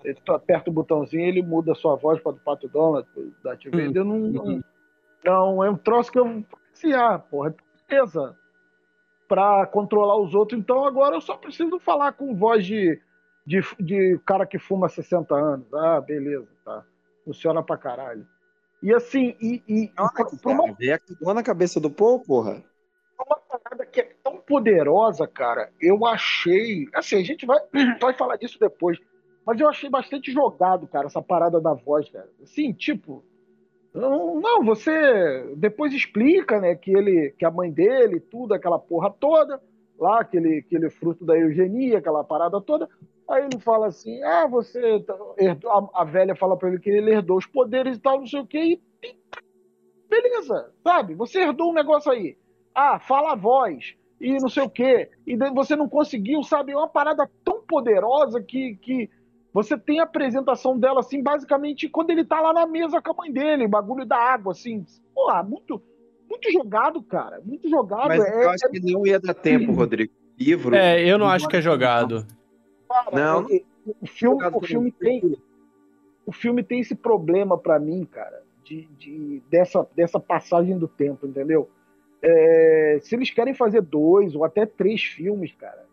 [0.03, 3.07] ele aperta o botãozinho, ele muda a sua voz para do Pato Donald,
[3.43, 3.89] da TV.
[3.89, 3.91] Hum.
[3.93, 4.63] Eu não, não,
[5.23, 7.55] não, é um troço que eu assim, ah, porra,
[7.87, 8.35] beleza.
[9.27, 12.99] Para controlar os outros, então agora eu só preciso falar com voz de,
[13.45, 15.73] de, de cara que fuma 60 anos.
[15.73, 16.83] Ah, beleza, tá.
[17.23, 18.25] Funciona pra caralho.
[18.81, 19.63] E assim, e.
[19.67, 19.91] e
[20.41, 20.75] pra uma...
[20.79, 22.61] É na cabeça do povo, porra.
[23.25, 26.87] Uma parada que é tão poderosa, cara, eu achei.
[26.93, 27.59] Assim, a gente vai,
[28.01, 28.99] vai falar disso depois.
[29.45, 32.29] Mas eu achei bastante jogado, cara, essa parada da voz, cara.
[32.41, 33.23] Assim, tipo.
[33.93, 39.11] Não, não, você depois explica, né, que ele, que a mãe dele, tudo, aquela porra
[39.11, 39.61] toda,
[39.99, 42.89] lá, aquele, aquele fruto da eugenia, aquela parada toda.
[43.33, 44.99] Aí ele fala assim: ah, você.
[44.99, 48.19] Tá, herdou, a, a velha fala para ele que ele herdou os poderes e tal,
[48.19, 49.15] não sei o quê, e, e
[50.07, 51.15] beleza, sabe?
[51.15, 52.37] Você herdou um negócio aí.
[52.75, 55.09] Ah, fala a voz e não sei o quê.
[55.25, 56.73] E você não conseguiu, sabe?
[56.73, 59.09] É uma parada tão poderosa que, que
[59.51, 63.15] você tem a apresentação dela, assim, basicamente, quando ele tá lá na mesa com a
[63.15, 64.85] mãe dele, bagulho da água, assim.
[65.13, 65.81] Porra, muito,
[66.29, 67.41] muito jogado, cara.
[67.43, 68.09] Muito jogado.
[68.09, 68.69] Mas é, eu acho é...
[68.69, 70.13] que não ia dar tempo, Rodrigo.
[70.39, 70.75] Livro.
[70.75, 72.25] É, eu não acho que é jogado.
[72.93, 73.47] Cara, não.
[74.01, 75.35] o filme, o filme tem.
[76.27, 81.25] O filme tem esse problema para mim, cara, de, de, dessa, dessa passagem do tempo,
[81.25, 81.69] entendeu?
[82.21, 85.85] É, se eles querem fazer dois ou até três filmes, cara,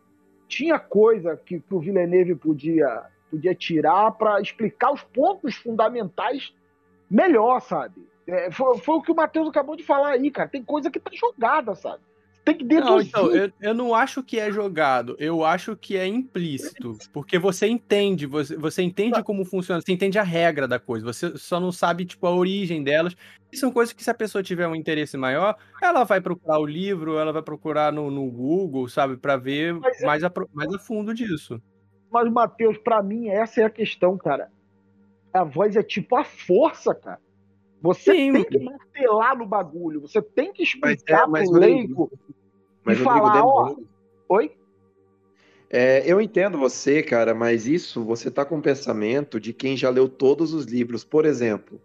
[0.46, 6.54] tinha coisa que, que o Villeneuve podia, podia tirar para explicar os pontos fundamentais
[7.10, 8.06] melhor, sabe?
[8.26, 10.48] É, foi, foi, o que o Matheus acabou de falar aí, cara.
[10.48, 12.02] Tem coisa que tá jogada, sabe?
[12.50, 12.90] Tem que deduzir.
[12.90, 16.98] Não, então, eu, eu não acho que é jogado, eu acho que é implícito.
[17.12, 21.36] Porque você entende, você, você entende como funciona, você entende a regra da coisa, você
[21.38, 23.16] só não sabe, tipo, a origem delas.
[23.52, 26.66] E são coisas que, se a pessoa tiver um interesse maior, ela vai procurar o
[26.66, 30.78] livro, ela vai procurar no, no Google, sabe, para ver é mais, a, mais a
[30.78, 31.60] fundo disso.
[32.10, 34.50] Mas, Matheus, para mim, essa é a questão, cara.
[35.32, 37.20] A voz é tipo a força, cara.
[37.80, 38.32] Você Sim.
[38.32, 42.10] tem que martelar no bagulho, você tem que explicar mas, é, pro leigo
[42.92, 43.74] e falar, ó...
[44.28, 44.52] Oi?
[45.68, 49.88] É, eu entendo você, cara, mas isso você tá com o pensamento de quem já
[49.88, 51.04] leu todos os livros.
[51.04, 51.80] Por exemplo,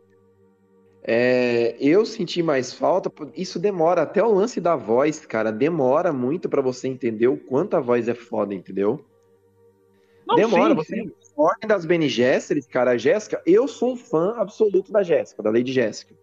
[1.03, 3.11] é, eu senti mais falta.
[3.35, 5.51] Isso demora até o lance da voz, cara.
[5.51, 9.05] Demora muito para você entender o quanto a voz é foda, entendeu?
[10.27, 10.69] Não, demora.
[10.69, 11.11] Sim, você sim.
[11.37, 15.51] Ordem das Bene Gesserit, cara, a Jéssica, eu sou um fã absoluto da Jéssica, da
[15.51, 16.15] Lady Jéssica.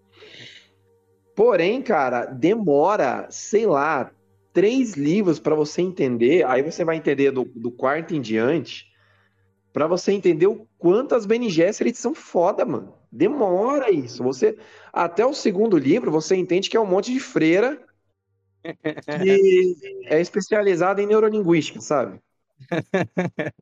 [1.37, 4.11] Porém, cara, demora, sei lá,
[4.53, 8.93] três livros para você entender, aí você vai entender do, do quarto em diante,
[9.73, 12.95] para você entender o quanto as Bene Gesserit são foda, mano.
[13.11, 14.23] Demora isso.
[14.23, 14.59] Você
[14.93, 17.83] até o segundo livro você entende que é um monte de freira
[18.62, 22.21] que é especializada em neurolinguística, sabe?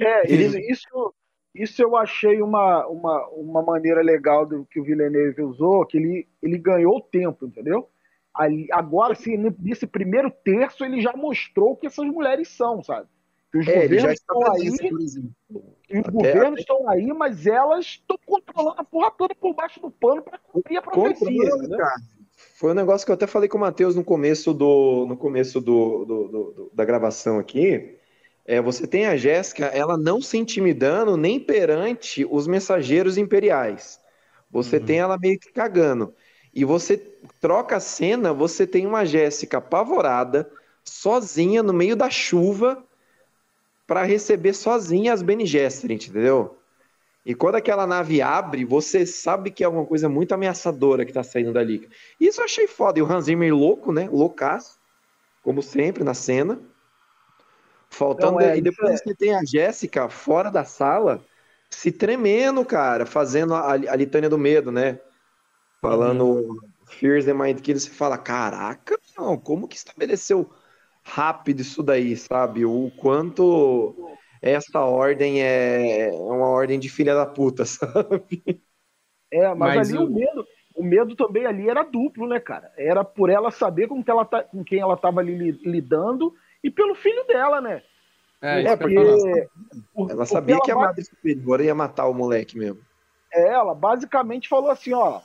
[0.00, 1.14] É, isso,
[1.54, 6.28] isso, eu achei uma, uma, uma maneira legal do que o Villeneuve usou, que ele,
[6.42, 7.88] ele ganhou tempo, entendeu?
[8.34, 13.06] Ali, agora, assim, nesse primeiro terço, ele já mostrou o que essas mulheres são, sabe?
[13.50, 18.84] Que os é, governos estão aí, os governos estão aí, mas elas estão controlando a
[18.84, 21.56] porra toda por baixo do pano para cumprir a profecia.
[21.56, 21.78] Né?
[22.54, 25.60] Foi um negócio que eu até falei com o Matheus no começo do, no começo
[25.60, 27.98] do, do, do da gravação aqui
[28.44, 34.00] é, você tem a Jéssica, ela não se intimidando nem perante os mensageiros imperiais.
[34.50, 34.84] Você uhum.
[34.84, 36.14] tem ela meio que cagando.
[36.54, 36.98] E você
[37.40, 40.50] troca a cena, você tem uma Jéssica apavorada,
[40.84, 42.82] sozinha no meio da chuva,
[43.86, 46.58] para receber sozinha as Bene Gesserit, entendeu?
[47.24, 51.22] E quando aquela nave abre, você sabe que é alguma coisa muito ameaçadora que tá
[51.22, 51.88] saindo dali.
[52.18, 52.98] Isso eu achei foda.
[52.98, 54.08] E o Hans Zimmer louco, né?
[54.10, 54.78] Loucaço.
[55.42, 56.60] Como sempre, na cena.
[57.88, 58.32] Faltando.
[58.32, 58.96] Não, é, e depois é...
[58.96, 61.22] você tem a Jéssica fora da sala,
[61.70, 64.98] se tremendo, cara, fazendo a, a litânia do medo, né?
[65.82, 66.58] Falando uhum.
[66.86, 70.48] Fears the Mind Killer, você fala, caraca, não, como que estabeleceu
[71.02, 72.64] rápido isso daí, sabe?
[72.64, 78.62] O quanto essa ordem é, é uma ordem de filha da puta, sabe?
[79.30, 80.06] É, mas, mas ali o...
[80.06, 80.10] o...
[80.10, 82.72] medo, o medo também ali era duplo, né, cara?
[82.76, 86.94] Era por ela saber com, que ela tá, com quem ela estava lidando e pelo
[86.94, 87.82] filho dela, né?
[88.40, 89.48] É, é porque
[90.10, 92.80] ela sabia que a madre superior ia matar o moleque mesmo.
[93.32, 95.20] É, ela basicamente falou assim, ó,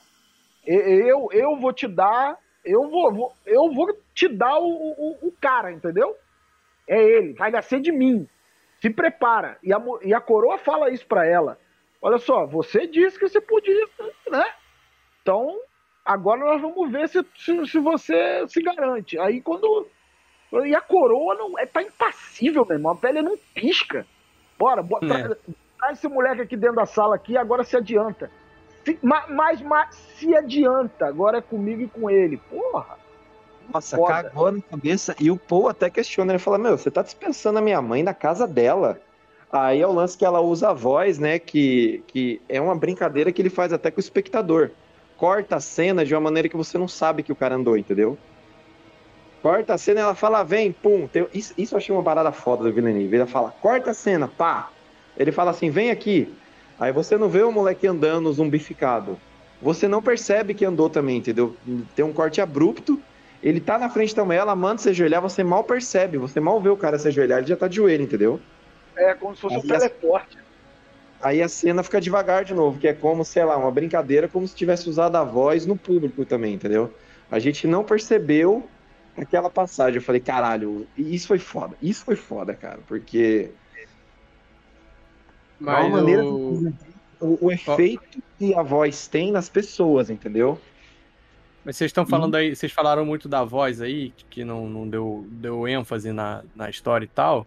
[0.74, 5.32] eu, eu vou te dar, eu vou, vou eu vou te dar o, o, o
[5.40, 6.16] cara, entendeu?
[6.86, 8.28] É ele, vai nascer de mim
[8.80, 9.58] se prepara.
[9.62, 11.58] E a, e a coroa fala isso para ela.
[12.00, 13.86] Olha só, você disse que você podia,
[14.30, 14.46] né?
[15.20, 15.58] Então,
[16.04, 19.18] agora nós vamos ver se, se, se você se garante.
[19.18, 19.86] Aí quando.
[20.64, 22.92] E a coroa não é tá impassível, meu irmão.
[22.92, 24.06] A pele não pisca.
[24.58, 25.08] Bora, bora é.
[25.08, 25.38] traz,
[25.78, 28.30] traz esse moleque aqui dentro da sala aqui agora se adianta.
[29.02, 32.38] Mas, mas se adianta, agora é comigo e com ele.
[32.50, 32.98] Porra.
[33.72, 34.24] Nossa, Foda.
[34.24, 35.14] cagou na cabeça.
[35.20, 38.14] E o Paul até questiona, ele fala, meu, você tá dispensando a minha mãe na
[38.14, 39.00] casa dela.
[39.52, 43.32] Aí é o lance que ela usa a voz, né, que, que é uma brincadeira
[43.32, 44.70] que ele faz até com o espectador.
[45.16, 48.16] Corta a cena de uma maneira que você não sabe que o cara andou, entendeu?
[49.42, 51.06] Corta a cena e ela fala, vem, pum.
[51.06, 51.26] Tem...
[51.32, 53.16] Isso, isso eu achei uma parada foda do Villeneuve.
[53.16, 54.70] Ele fala, corta a cena, pá.
[55.16, 56.32] Ele fala assim, vem aqui.
[56.78, 59.18] Aí você não vê o moleque andando zumbificado.
[59.60, 61.56] Você não percebe que andou também, entendeu?
[61.96, 63.00] Tem um corte abrupto
[63.42, 66.68] ele tá na frente também, ela manda se ajoelhar, você mal percebe, você mal vê
[66.68, 68.40] o cara se ajoelhar, ele já tá de joelho, entendeu?
[68.96, 70.38] É, como se fosse aí um teleporte.
[71.20, 74.26] A, aí a cena fica devagar de novo, que é como, sei lá, uma brincadeira,
[74.26, 76.92] como se tivesse usado a voz no público também, entendeu?
[77.30, 78.68] A gente não percebeu
[79.16, 79.96] aquela passagem.
[79.96, 83.50] Eu falei, caralho, isso foi foda, isso foi foda, cara, porque.
[85.58, 86.72] Mas uma maneira o...
[87.20, 90.60] o, o efeito que a voz tem nas pessoas, entendeu?
[91.64, 95.26] Mas vocês estão falando aí, vocês falaram muito da voz aí, que não, não deu,
[95.28, 97.46] deu ênfase na, na história e tal.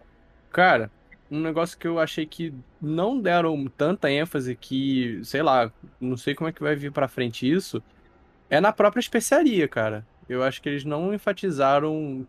[0.50, 0.90] Cara,
[1.30, 6.34] um negócio que eu achei que não deram tanta ênfase que, sei lá, não sei
[6.34, 7.82] como é que vai vir pra frente isso,
[8.50, 10.06] é na própria especiaria, cara.
[10.32, 12.26] Eu acho que eles não enfatizaram,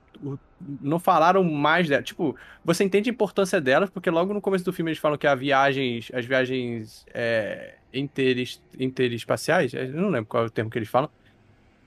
[0.82, 2.04] não falaram mais dela.
[2.04, 5.28] Tipo, você entende a importância delas, porque logo no começo do filme eles falam que
[5.28, 10.78] as viagens, as viagens é, interes, interespaciais, eu não lembro qual é o termo que
[10.78, 11.10] eles falam,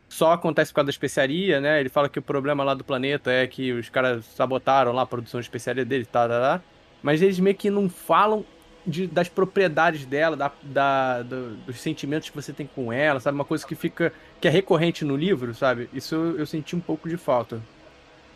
[0.09, 1.81] só acontece por causa da especiaria, né?
[1.81, 5.07] Ele fala que o problema lá do planeta é que os caras sabotaram lá a
[5.07, 6.63] produção de especiaria dele, tá, tá, tá.
[7.03, 8.45] Mas eles meio que não falam
[8.87, 13.35] de, das propriedades dela, da, da do, dos sentimentos que você tem com ela, sabe?
[13.35, 14.13] Uma coisa que fica.
[14.41, 15.89] Que é recorrente no livro, sabe?
[15.93, 17.61] Isso eu, eu senti um pouco de falta.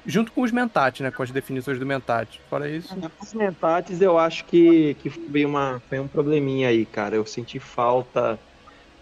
[0.06, 1.10] Junto com os mentats, né?
[1.10, 2.40] Com as definições do mentat.
[2.48, 2.96] Fora isso.
[3.20, 7.16] Os mentats eu acho que, que foi, uma, foi um probleminha aí, cara.
[7.16, 8.38] Eu senti falta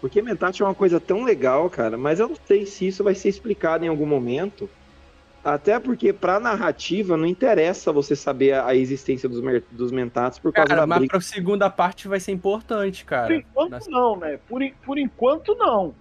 [0.01, 3.15] porque Mentat é uma coisa tão legal, cara, mas eu não sei se isso vai
[3.15, 4.69] ser explicado em algum momento.
[5.43, 10.67] Até porque pra narrativa não interessa você saber a, existência dos, dos Mentats por causa
[10.67, 11.11] cara, da mas briga.
[11.11, 13.27] pra segunda parte vai ser importante, cara.
[13.27, 13.87] Por enquanto Nas...
[13.87, 14.39] não, né?
[14.47, 15.95] Por, por enquanto não.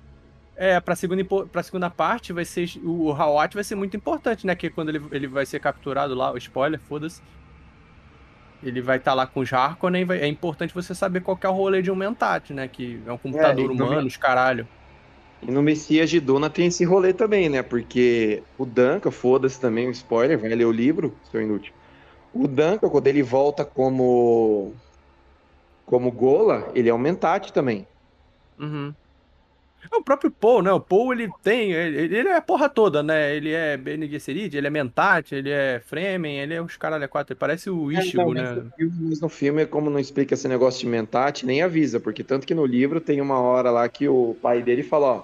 [0.61, 2.68] É, pra segunda, pra segunda parte vai ser.
[2.83, 4.57] O Hawat vai ser muito importante, né?
[4.57, 7.23] Que quando ele, ele vai ser capturado lá, o spoiler, foda-se.
[8.61, 10.18] Ele vai estar tá lá com os Harkonnen, vai...
[10.18, 12.66] é importante você saber qual é o rolê de um Mentat, né?
[12.66, 14.66] Que é um computador é, humano, os caralho.
[15.40, 17.62] E no Messias de Duna tem esse rolê também, né?
[17.62, 21.73] Porque o Duncan, foda-se também, um spoiler, vai ler o livro, seu inútil.
[22.35, 24.75] O Duncan, quando ele volta como
[25.87, 27.87] como Gola, ele é um Mentat também.
[28.59, 28.93] Uhum.
[29.91, 30.72] É o próprio Paul, né?
[30.72, 31.72] O Paul, ele tem.
[31.72, 33.35] Ele, ele é a porra toda, né?
[33.35, 37.09] Ele é Bene Gesserit, ele é Mentat, ele é Fremen, ele é os caralho é
[37.09, 37.33] quatro.
[37.33, 38.64] Ele parece o Ishigo, é, né?
[39.01, 42.55] Mas no filme, como não explica esse negócio de Mentat, nem avisa, porque tanto que
[42.55, 45.22] no livro tem uma hora lá que o pai dele fala: ó,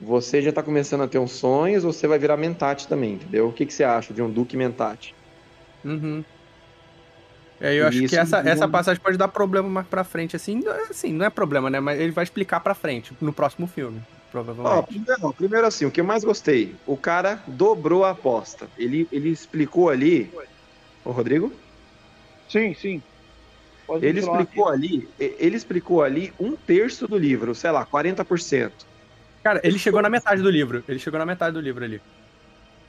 [0.00, 3.48] você já tá começando a ter uns sonhos, você vai virar Mentat também, entendeu?
[3.48, 5.14] O que, que você acha de um Duque Mentat?
[5.84, 6.24] Uhum.
[7.62, 11.12] É, eu acho que essa, essa passagem pode dar problema mais pra frente, assim, assim,
[11.12, 11.78] não é problema, né?
[11.78, 14.02] Mas ele vai explicar pra frente, no próximo filme,
[14.32, 14.78] provavelmente.
[14.78, 18.66] Ó, primeiro, primeiro assim, o que eu mais gostei, o cara dobrou a aposta.
[18.76, 20.28] Ele, ele explicou ali.
[21.04, 21.52] Ô, Rodrigo?
[22.48, 23.00] Sim, sim.
[23.86, 24.74] Pode ele explicou aqui.
[24.74, 28.72] ali, ele explicou ali um terço do livro, sei lá, 40%.
[29.40, 30.82] Cara, ele chegou na metade do livro.
[30.88, 32.02] Ele chegou na metade do livro ali.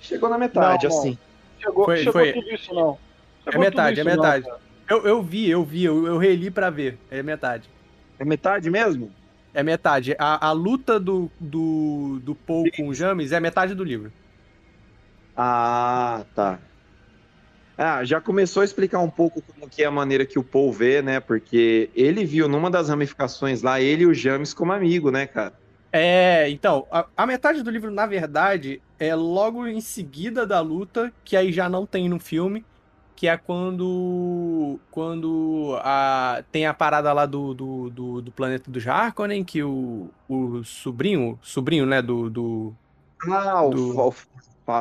[0.01, 1.17] Chegou na metade, não, assim.
[1.59, 2.34] Chegou, foi, chegou foi...
[2.34, 2.97] tudo isso, não.
[3.44, 4.48] Chegou é metade, é metade.
[4.89, 6.98] Eu, eu vi, eu vi, eu, eu reli pra ver.
[7.10, 7.70] É metade.
[8.20, 9.12] É metade mesmo?
[9.54, 10.16] É metade.
[10.18, 14.12] A, a luta do, do, do Paul com o James é metade do livro.
[15.36, 16.60] Ah, tá.
[17.78, 20.72] Ah, já começou a explicar um pouco como que é a maneira que o Paul
[20.72, 21.20] vê, né?
[21.20, 25.54] Porque ele viu numa das ramificações lá, ele e o James como amigo, né, cara?
[25.91, 31.12] É, então, a, a, metade do livro, na verdade, é logo em seguida da luta,
[31.24, 32.66] que aí já não tem no filme,
[33.16, 38.80] que é quando quando a, tem a parada lá do, do, do, do planeta do
[38.89, 42.30] Harkonnen, que o, o sobrinho, sobrinho, né, do...
[42.30, 42.74] do
[43.30, 43.99] ah, do...
[43.99, 44.14] o,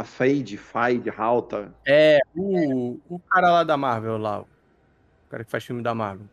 [0.05, 1.72] Fade, Fade, Halta.
[1.87, 4.41] É, o, o cara lá da Marvel, lá.
[4.41, 4.47] O
[5.28, 6.26] cara que faz filme da Marvel.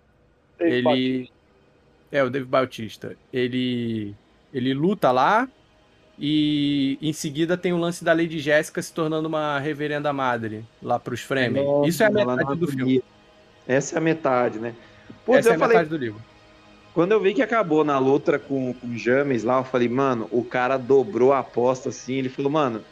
[0.58, 0.84] Dave ele.
[0.84, 1.34] Bautista.
[2.12, 3.18] É, o Dave Bautista.
[3.34, 4.16] Ele.
[4.54, 5.48] Ele luta lá.
[6.20, 11.00] E em seguida tem o lance da Lady Jéssica se tornando uma reverenda madre lá
[11.00, 11.64] pros Fremen.
[11.64, 13.02] É, Isso é a metade do filme.
[13.66, 14.76] Essa é a metade, né?
[15.26, 15.78] Putz, Essa é a falei...
[15.78, 16.22] metade do livro.
[16.94, 20.28] Quando eu vi que acabou na luta com, com o James lá, eu falei, mano,
[20.32, 22.16] o cara dobrou a aposta assim.
[22.16, 22.84] Ele falou, mano,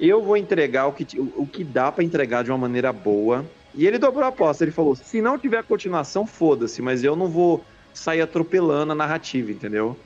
[0.00, 3.44] eu vou entregar o que, o, o que dá para entregar de uma maneira boa.
[3.74, 4.64] E ele dobrou a aposta.
[4.64, 9.50] Ele falou: se não tiver continuação, foda-se, mas eu não vou sair atropelando a narrativa,
[9.50, 9.96] entendeu?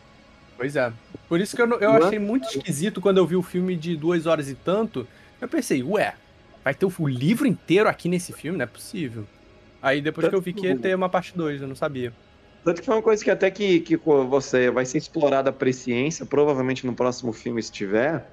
[0.56, 0.92] Pois é.
[1.28, 4.26] Por isso que eu, eu achei muito esquisito quando eu vi o filme de duas
[4.26, 5.06] horas e tanto.
[5.40, 6.14] Eu pensei, ué,
[6.64, 8.58] vai ter o livro inteiro aqui nesse filme?
[8.58, 9.24] Não é possível.
[9.82, 12.12] Aí depois Tanto que eu vi que ia ter uma parte 2, eu não sabia.
[12.64, 16.26] Tanto que foi uma coisa que até que, que você vai ser explorada a presciência,
[16.26, 18.26] provavelmente no próximo filme, se tiver,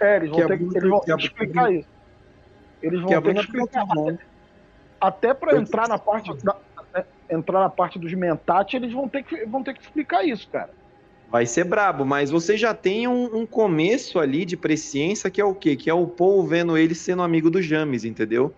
[0.00, 1.88] é, eles vão ter que, eles vão que explicar isso.
[2.82, 3.82] Eles vão ter que explicar.
[3.82, 4.18] Até,
[5.00, 6.56] até para entrar na parte da,
[7.30, 10.70] entrar na parte dos mentate, eles vão ter que vão ter que explicar isso, cara.
[11.30, 15.44] Vai ser brabo, mas você já tem um, um, começo ali de presciência que é
[15.44, 15.74] o quê?
[15.74, 18.54] Que é o Paul vendo ele sendo amigo do James, entendeu?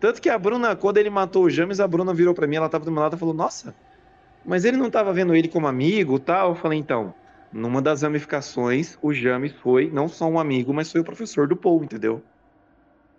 [0.00, 2.68] Tanto que a Bruna, quando ele matou o James, a Bruna virou para mim, ela
[2.68, 3.74] tava do meu lado e falou: Nossa,
[4.44, 6.50] mas ele não tava vendo ele como amigo tal?
[6.50, 7.14] Eu falei: Então,
[7.52, 11.56] numa das ramificações, o James foi não só um amigo, mas foi o professor do
[11.56, 12.22] Paul, entendeu?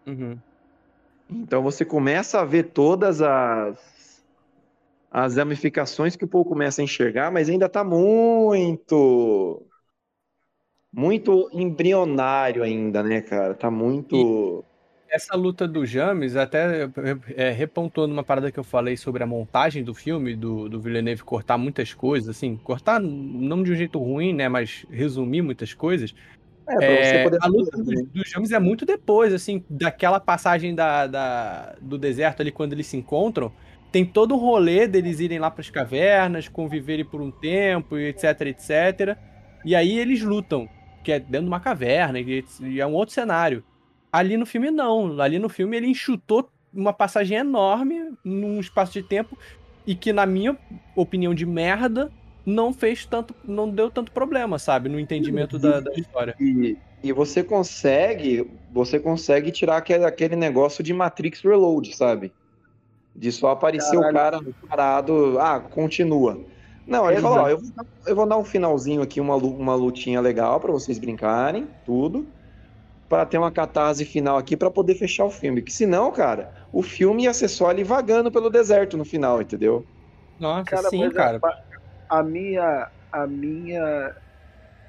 [0.05, 0.37] Uhum.
[1.29, 3.77] Então você começa a ver todas as
[5.11, 9.67] as ramificações que o Paul começa a enxergar, mas ainda está muito
[10.93, 13.53] muito embrionário ainda, né, cara?
[13.53, 14.63] Tá muito
[15.11, 16.89] essa luta do James, até
[17.35, 21.21] é, repontuando uma parada que eu falei sobre a montagem do filme, do, do Villeneuve
[21.21, 26.15] cortar muitas coisas, assim, cortar não de um jeito ruim, né, mas resumir muitas coisas.
[26.79, 31.75] É, é, a luta do, do, James é muito depois, assim, daquela passagem da, da,
[31.81, 33.51] do deserto ali, quando eles se encontram,
[33.91, 38.41] tem todo um rolê deles irem lá para as cavernas, conviverem por um tempo, etc,
[38.41, 39.17] etc.
[39.65, 40.69] E aí eles lutam,
[41.03, 42.43] que é dentro de uma caverna, e,
[42.79, 43.63] é um outro cenário.
[44.11, 45.19] Ali no filme, não.
[45.19, 49.37] Ali no filme, ele enxutou uma passagem enorme num espaço de tempo
[49.85, 50.57] e que, na minha
[50.95, 52.09] opinião de merda,
[52.45, 56.35] não fez tanto, não deu tanto problema, sabe, no entendimento da, da história.
[56.39, 62.31] E, e, você consegue, você consegue tirar aquele, aquele negócio de Matrix Reload, sabe?
[63.15, 64.09] De só aparecer Caralho.
[64.09, 66.39] o cara parado, ah, continua.
[66.87, 67.59] Não, ele falou, ó, eu,
[68.07, 72.25] eu vou dar um finalzinho aqui, uma, uma lutinha legal para vocês brincarem, tudo
[73.11, 75.61] para ter uma catarse final aqui para poder fechar o filme.
[75.61, 79.85] Que senão, cara, o filme ia ser só ali vagando pelo deserto no final, entendeu?
[80.39, 81.37] Nossa, cara, sim, cara.
[82.09, 84.15] A, a minha, a minha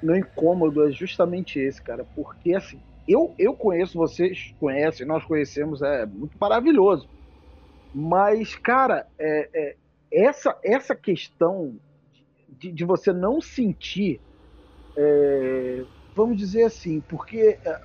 [0.01, 5.81] meu incômodo é justamente esse, cara, porque assim, eu, eu conheço, vocês conhecem, nós conhecemos,
[5.81, 7.09] é muito maravilhoso.
[7.93, 9.75] Mas, cara, é, é
[10.13, 11.75] essa, essa questão
[12.49, 14.21] de, de, você não sentir,
[14.95, 15.83] é,
[16.15, 17.81] vamos dizer assim, porque é,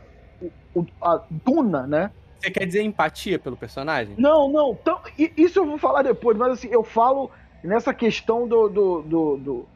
[0.74, 2.10] o, a Duna, né?
[2.38, 4.14] Você quer dizer empatia pelo personagem?
[4.16, 4.78] Não, não.
[4.80, 5.00] Então,
[5.36, 7.30] isso eu vou falar depois, mas assim, eu falo
[7.64, 8.68] nessa questão do.
[8.68, 9.68] do, do, do,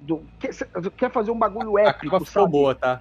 [0.00, 0.50] do quer,
[0.96, 2.16] quer, fazer um bagulho épico.
[2.16, 3.00] A ficou boa, tá?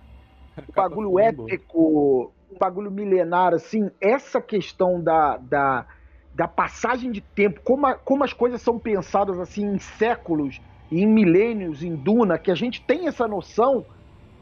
[0.58, 5.86] Um bagulho épico, um bagulho milenar, assim, essa questão da, da,
[6.38, 10.62] da passagem de tempo, como, a, como as coisas são pensadas assim em séculos,
[10.92, 13.84] em milênios, em Duna, que a gente tem essa noção,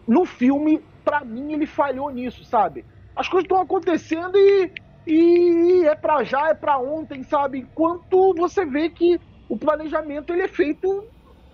[0.06, 2.84] no filme para mim, ele falhou nisso, sabe?
[3.16, 4.74] As coisas estão acontecendo e,
[5.08, 7.60] e é para já, é para ontem, sabe?
[7.60, 9.18] Enquanto você vê que
[9.48, 11.02] o planejamento ele é feito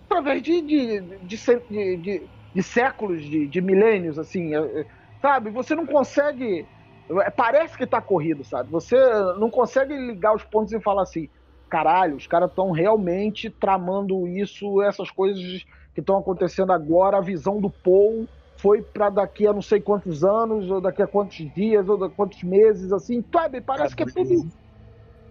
[0.10, 4.86] através de, de, de, de, séculos, de, de milênios, assim, é, é,
[5.22, 5.52] sabe?
[5.52, 6.68] Você não consegue.
[7.20, 8.70] É, parece que tá corrido, sabe?
[8.72, 8.96] Você
[9.38, 11.30] não consegue ligar os pontos e falar assim:
[11.70, 17.60] caralho, os caras estão realmente tramando isso, essas coisas que estão acontecendo agora, a visão
[17.60, 21.90] do Paul foi para daqui a não sei quantos anos, ou daqui a quantos dias,
[21.90, 23.60] ou daqui a quantos meses, assim, sabe?
[23.60, 24.52] Parece que é tudo.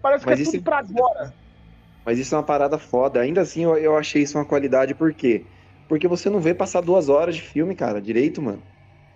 [0.01, 0.61] Parece Mas que é tudo é...
[0.61, 1.33] pra agora.
[2.05, 3.21] Mas isso é uma parada foda.
[3.21, 5.45] Ainda assim, eu, eu achei isso uma qualidade, por quê?
[5.87, 8.61] Porque você não vê passar duas horas de filme, cara, direito, mano.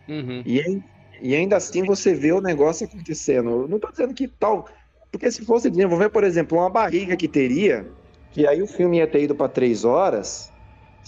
[0.07, 0.43] Uhum.
[0.45, 0.81] E,
[1.21, 3.49] e ainda assim você vê o negócio acontecendo.
[3.49, 4.67] Eu não tô dizendo que tal.
[5.11, 7.87] Porque se fosse desenvolver, por exemplo, uma barriga que teria,
[8.31, 10.51] que aí o filme ia ter ido para três horas,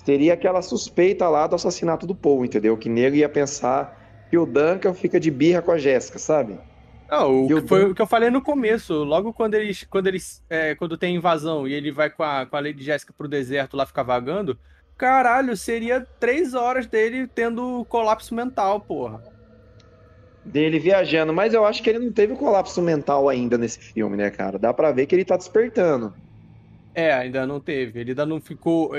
[0.06, 2.78] teria aquela suspeita lá do assassinato do Paul, entendeu?
[2.78, 6.58] Que nego ia pensar que o Duncan fica de birra com a Jéssica, sabe?
[7.10, 10.42] Não, o que, foi o que eu falei no começo, logo quando eles, quando eles,
[10.50, 13.76] é, quando tem invasão e ele vai com a, com a Lady Jéssica pro deserto
[13.76, 14.58] lá ficar vagando,
[14.98, 19.22] caralho, seria três horas dele tendo colapso mental, porra.
[20.48, 24.30] Dele viajando, mas eu acho que ele não teve colapso mental ainda nesse filme, né,
[24.30, 24.58] cara?
[24.58, 26.14] Dá pra ver que ele tá despertando.
[26.96, 28.00] É, ainda não teve.
[28.00, 28.92] Ele ainda não ficou.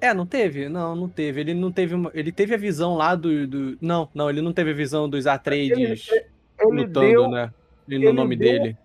[0.00, 0.68] É, não teve?
[0.68, 1.40] Não, não teve.
[1.40, 1.94] Ele não teve.
[1.94, 2.10] Uma...
[2.14, 3.78] Ele teve a visão lá do, do.
[3.80, 6.26] Não, não, ele não teve a visão dos Atreides ele,
[6.60, 7.52] ele lutando, deu, né?
[7.88, 8.76] E no nome deu, dele.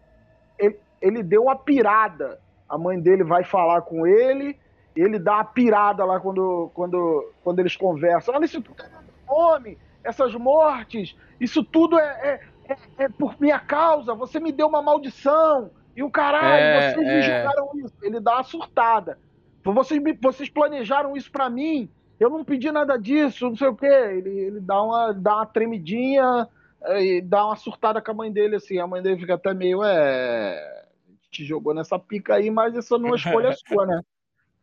[0.58, 2.40] Ele, ele deu uma pirada.
[2.68, 4.58] A mãe dele vai falar com ele,
[4.96, 8.34] ele dá uma pirada lá quando, quando, quando eles conversam.
[8.34, 8.88] Olha, isso tudo é
[9.28, 14.14] fome, essas mortes, isso tudo é, é, é, é, por minha causa.
[14.14, 15.72] Você me deu uma maldição.
[15.96, 17.22] E o caralho, é, vocês me é.
[17.22, 17.94] jogaram isso.
[18.02, 19.20] Ele dá uma surtada.
[19.64, 21.90] Vocês, vocês planejaram isso para mim,
[22.20, 23.86] eu não pedi nada disso, não sei o quê.
[23.86, 26.48] Ele, ele dá, uma, dá uma tremidinha
[26.82, 28.80] é, e dá uma surtada com a mãe dele, assim.
[28.80, 30.86] A mãe dele fica até meio, é.
[31.32, 34.02] Te jogou nessa pica aí, mas isso não é escolha sua, né?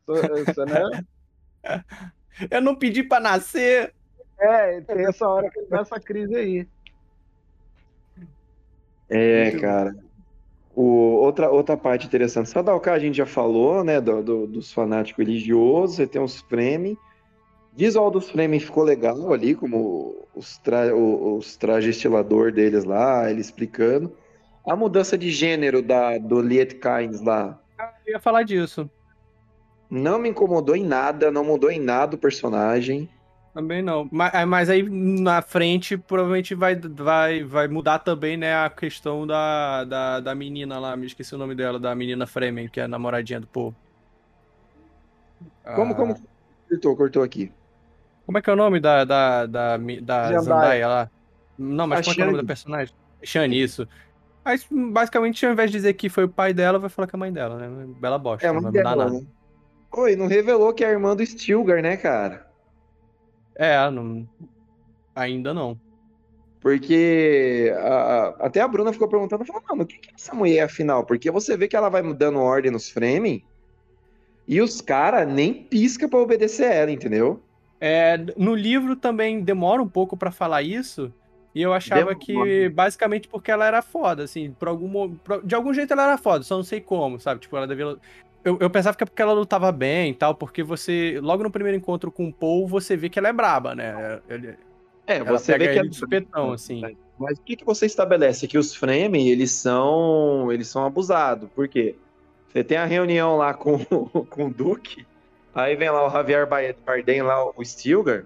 [0.08, 1.04] Isso, isso, né?
[2.50, 3.94] Eu não pedi para nascer.
[4.40, 6.68] É, tem essa hora que essa crise aí.
[9.08, 9.94] É, cara.
[10.74, 15.26] O, outra, outra parte interessante, Sadalcar a gente já falou, né, do, do, dos fanáticos
[15.26, 16.96] religiosos, você tem os Fremen.
[17.76, 23.40] Visual dos Fremen ficou legal ali, como os, tra, os trajes estilador deles lá, ele
[23.40, 24.16] explicando.
[24.66, 27.60] A mudança de gênero da, do Liet Kynes lá.
[27.78, 28.88] Ah, eu ia falar disso.
[29.90, 33.08] Não me incomodou em nada, não mudou em nada o personagem.
[33.52, 34.08] Também não.
[34.12, 39.26] Mas, é, mas, aí na frente provavelmente vai, vai, vai mudar também, né, a questão
[39.26, 42.84] da, da, da menina lá, me esqueci o nome dela, da menina Fremen, que é
[42.84, 43.74] a namoradinha do povo.
[45.74, 45.96] Como, ah...
[45.96, 46.14] como?
[46.68, 47.52] Cortou, cortou aqui.
[48.24, 51.10] Como é que é o nome da, da, da, da Zendaya lá?
[51.58, 52.94] Não, mas a qual é, é o nome da personagem?
[53.22, 53.88] Shani, isso.
[54.44, 57.18] Mas basicamente, ao invés de dizer que foi o pai dela, vai falar que é
[57.18, 57.86] a mãe dela, né?
[58.00, 59.10] Bela bosta, é, não vai mudar nada.
[59.10, 59.26] Né?
[59.92, 62.49] Oi, não revelou que é a irmã do Stilgar, né, cara?
[63.60, 64.26] É, não...
[65.14, 65.78] ainda não.
[66.62, 70.62] Porque a, até a Bruna ficou perguntando, falou, mano, o que, que é essa mulher
[70.62, 71.04] afinal?
[71.04, 73.44] Porque você vê que ela vai dando ordem nos Fremen
[74.48, 77.42] e os caras nem pisca para obedecer ela, entendeu?
[77.78, 81.12] É, no livro também demora um pouco para falar isso.
[81.54, 82.18] E eu achava demora.
[82.18, 86.44] que, basicamente, porque ela era foda, assim, por algum, de algum jeito ela era foda,
[86.44, 87.40] só não sei como, sabe?
[87.40, 87.98] Tipo, ela devia
[88.44, 91.50] eu, eu, pensava que é porque ela lutava bem e tal, porque você, logo no
[91.50, 94.20] primeiro encontro com o Paul, você vê que ela é braba, né?
[94.28, 94.56] Ele,
[95.06, 96.96] é, você vê que ela é de supetão, assim.
[97.18, 98.48] Mas o que, que você estabelece?
[98.48, 101.50] Que os Fremen, eles são, eles são abusados.
[101.54, 101.94] Por quê?
[102.48, 103.78] Você tem a reunião lá com,
[104.30, 105.06] com o Duque,
[105.54, 108.24] aí vem lá o Javier Bardem, lá o Stilgar,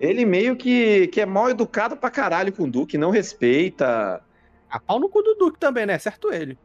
[0.00, 4.22] ele meio que, que é mal educado pra caralho com o Duque, não respeita.
[4.70, 5.98] A pau no cu do Duque também, né?
[5.98, 6.56] Certo ele.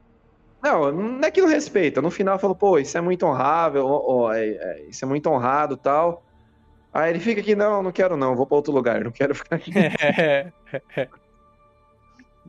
[0.63, 2.01] Não, não é que não respeita.
[2.01, 5.75] No final falou, pô, isso é muito honrável, ó, é, é, isso é muito honrado
[5.75, 6.23] tal.
[6.93, 9.57] Aí ele fica aqui, não, não quero não, vou para outro lugar, não quero ficar
[9.57, 9.71] aqui.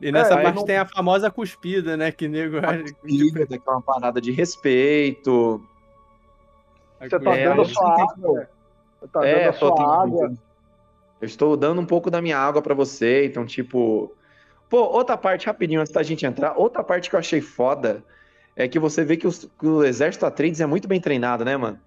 [0.01, 0.65] E nessa é, parte não...
[0.65, 2.11] tem a famosa cuspida, né?
[2.11, 2.57] Que nego.
[2.57, 5.65] A cuspida, que é uma parada de respeito.
[6.99, 8.49] Você tá é, dando a sua água.
[8.99, 10.33] Você tá é, dando a sua água.
[11.21, 14.13] Eu estou dando um pouco da minha água para você, então, tipo.
[14.69, 18.03] Pô, outra parte, rapidinho, antes da gente entrar, outra parte que eu achei foda
[18.55, 21.55] é que você vê que, os, que o exército Atreides é muito bem treinado, né,
[21.55, 21.79] mano?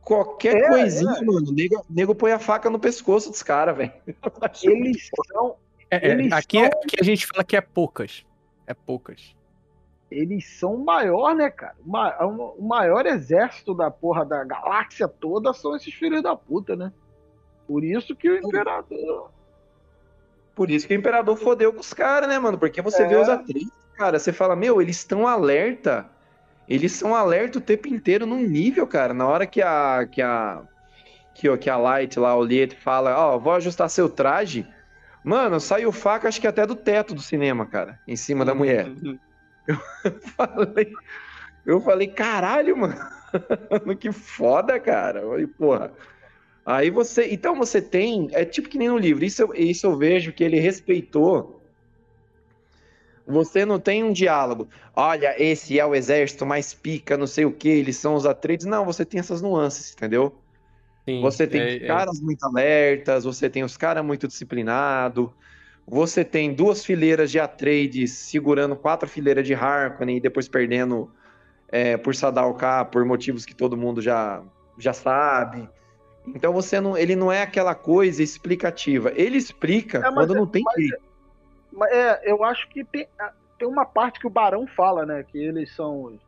[0.00, 1.24] Qualquer é, coisinha, é.
[1.24, 3.92] mano, o nego, nego põe a faca no pescoço dos caras, velho.
[4.62, 5.56] Eles são.
[5.90, 6.66] É, é, eles aqui, são...
[6.66, 8.26] aqui a gente fala que é poucas.
[8.66, 9.34] É poucas.
[10.10, 11.76] Eles são o maior, né, cara?
[11.86, 16.92] O maior exército da porra da galáxia toda são esses filhos da puta, né?
[17.66, 19.30] Por isso que o imperador
[20.58, 22.58] por isso que o Imperador fodeu com os caras, né, mano?
[22.58, 23.06] Porque você é.
[23.06, 26.04] vê os atrizes, cara, você fala, meu, eles estão alerta.
[26.68, 29.14] Eles são alerta o tempo inteiro num nível, cara.
[29.14, 30.04] Na hora que a.
[30.10, 30.62] que a.
[31.32, 34.66] que, que a Light lá, o Liet, fala, ó, oh, vou ajustar seu traje.
[35.22, 38.88] Mano, saiu faca, acho que até do teto do cinema, cara, em cima da mulher.
[39.64, 40.92] eu falei.
[41.64, 42.96] Eu falei, caralho, mano.
[44.00, 45.20] que foda, cara.
[45.20, 45.92] Eu falei, porra.
[46.68, 47.32] Aí você.
[47.32, 48.28] Então você tem.
[48.32, 49.24] É tipo que nem no livro.
[49.24, 51.62] Isso, isso eu vejo que ele respeitou
[53.26, 54.68] Você não tem um diálogo.
[54.94, 58.66] Olha, esse é o exército mais pica, não sei o que, eles são os Atreides.
[58.66, 60.34] Não, você tem essas nuances, entendeu?
[61.06, 62.22] Sim, você tem é, caras é...
[62.22, 65.30] muito alertas, você tem os caras muito disciplinados,
[65.86, 71.10] você tem duas fileiras de Atreides segurando quatro fileiras de Harkonnen e depois perdendo
[71.70, 74.42] é, por Sadalka por motivos que todo mundo já,
[74.76, 75.66] já sabe.
[76.34, 79.12] Então você não, ele não é aquela coisa explicativa.
[79.14, 81.02] Ele explica é, quando não tem mas, jeito.
[81.90, 83.06] É, eu acho que tem,
[83.58, 85.22] tem uma parte que o Barão fala, né?
[85.22, 86.18] Que eles são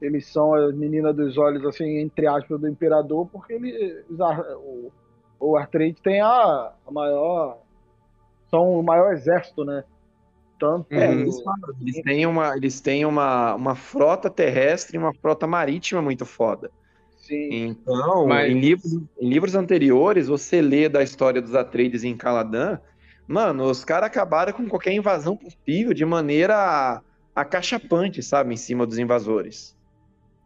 [0.00, 4.92] eles são a menina dos olhos, assim, entre aspas, do imperador, porque ele, o,
[5.40, 7.58] o Artrade tem a, a maior.
[8.50, 9.84] São o maior exército, né?
[10.58, 10.92] Tanto.
[10.92, 11.36] É, eles,
[11.80, 16.70] eles, têm, uma, eles têm uma, uma frota terrestre e uma frota marítima muito foda.
[17.26, 17.48] Sim.
[17.50, 18.50] Então, Mas...
[18.50, 22.78] em, livros, em livros anteriores, você lê da história dos Atreides em Caladan,
[23.26, 27.02] mano, os caras acabaram com qualquer invasão possível de maneira
[27.34, 29.76] acachapante, sabe, em cima dos invasores.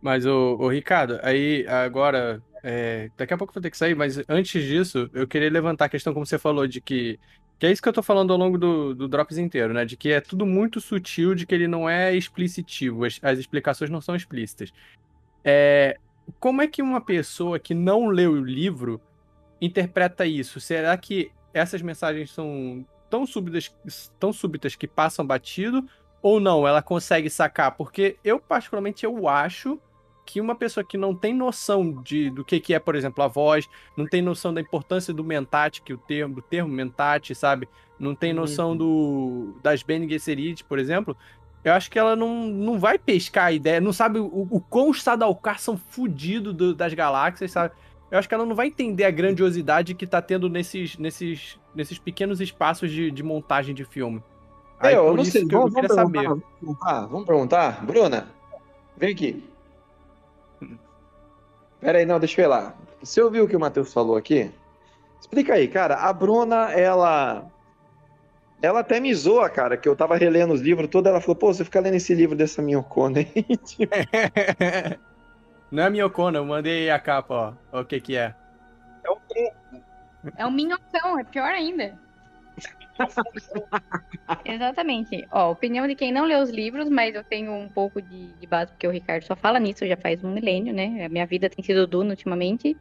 [0.01, 3.95] Mas, o, o Ricardo, aí agora, é, daqui a pouco eu vou ter que sair,
[3.95, 7.19] mas antes disso, eu queria levantar a questão, como você falou, de que
[7.59, 9.85] que é isso que eu tô falando ao longo do, do Drops inteiro, né?
[9.85, 13.91] De que é tudo muito sutil, de que ele não é explicitivo, as, as explicações
[13.91, 14.73] não são explícitas.
[15.45, 15.99] É,
[16.39, 19.01] como é que uma pessoa que não leu o livro
[19.61, 20.61] interpreta isso?
[20.61, 23.75] Será que essas mensagens são tão súbitas,
[24.19, 25.85] tão súbitas que passam batido?
[26.23, 27.73] Ou não, ela consegue sacar?
[27.73, 29.81] Porque eu, particularmente, eu acho
[30.27, 33.27] que uma pessoa que não tem noção de, do que, que é, por exemplo, a
[33.27, 37.69] voz, não tem noção da importância do mentate, que o termo, do termo mentate, sabe?
[37.99, 38.77] Não tem noção uhum.
[38.77, 41.17] do das Bene Gesserit, por exemplo.
[41.63, 44.91] Eu acho que ela não, não vai pescar a ideia, não sabe o, o quão
[44.91, 47.75] os Sadalkar são fodidos das galáxias, sabe?
[48.11, 51.99] Eu acho que ela não vai entender a grandiosidade que tá tendo nesses, nesses, nesses
[51.99, 54.23] pequenos espaços de, de montagem de filme.
[54.81, 57.85] Aí, eu não sei, vamos, eu vamos, perguntar, vamos, perguntar, vamos perguntar.
[57.85, 58.29] Bruna,
[58.97, 59.45] vem aqui.
[61.79, 62.75] Pera aí, não, deixa eu ver lá.
[63.03, 64.51] Você ouviu o que o Matheus falou aqui?
[65.21, 65.97] Explica aí, cara.
[65.97, 67.45] A Bruna, ela.
[68.63, 71.11] Ela até me zoa, cara, que eu tava relendo os livros todos.
[71.11, 73.45] Ela falou, pô, você fica lendo esse livro dessa Minhocona aí.
[75.71, 77.81] Não é Minhocona, eu mandei a capa, ó.
[77.81, 78.35] O que que é?
[79.05, 79.53] É o quê?
[80.37, 81.99] É um minhocão, é pior ainda.
[84.45, 85.27] Exatamente.
[85.31, 88.47] Ó, opinião de quem não lê os livros, mas eu tenho um pouco de, de
[88.47, 91.07] base, porque o Ricardo só fala nisso já faz um milênio, né?
[91.07, 92.77] A minha vida tem sido Duna ultimamente.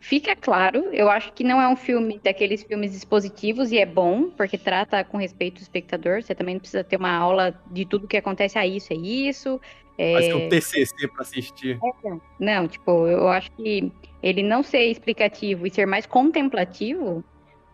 [0.00, 4.30] Fica claro, eu acho que não é um filme daqueles filmes expositivos e é bom,
[4.30, 6.22] porque trata com respeito ao espectador.
[6.22, 9.60] Você também não precisa ter uma aula de tudo que acontece a isso, é isso.
[9.98, 10.14] É...
[10.14, 11.78] Fazer um TCC para assistir.
[11.84, 13.92] É, não, tipo, eu acho que
[14.22, 17.22] ele não ser explicativo e ser mais contemplativo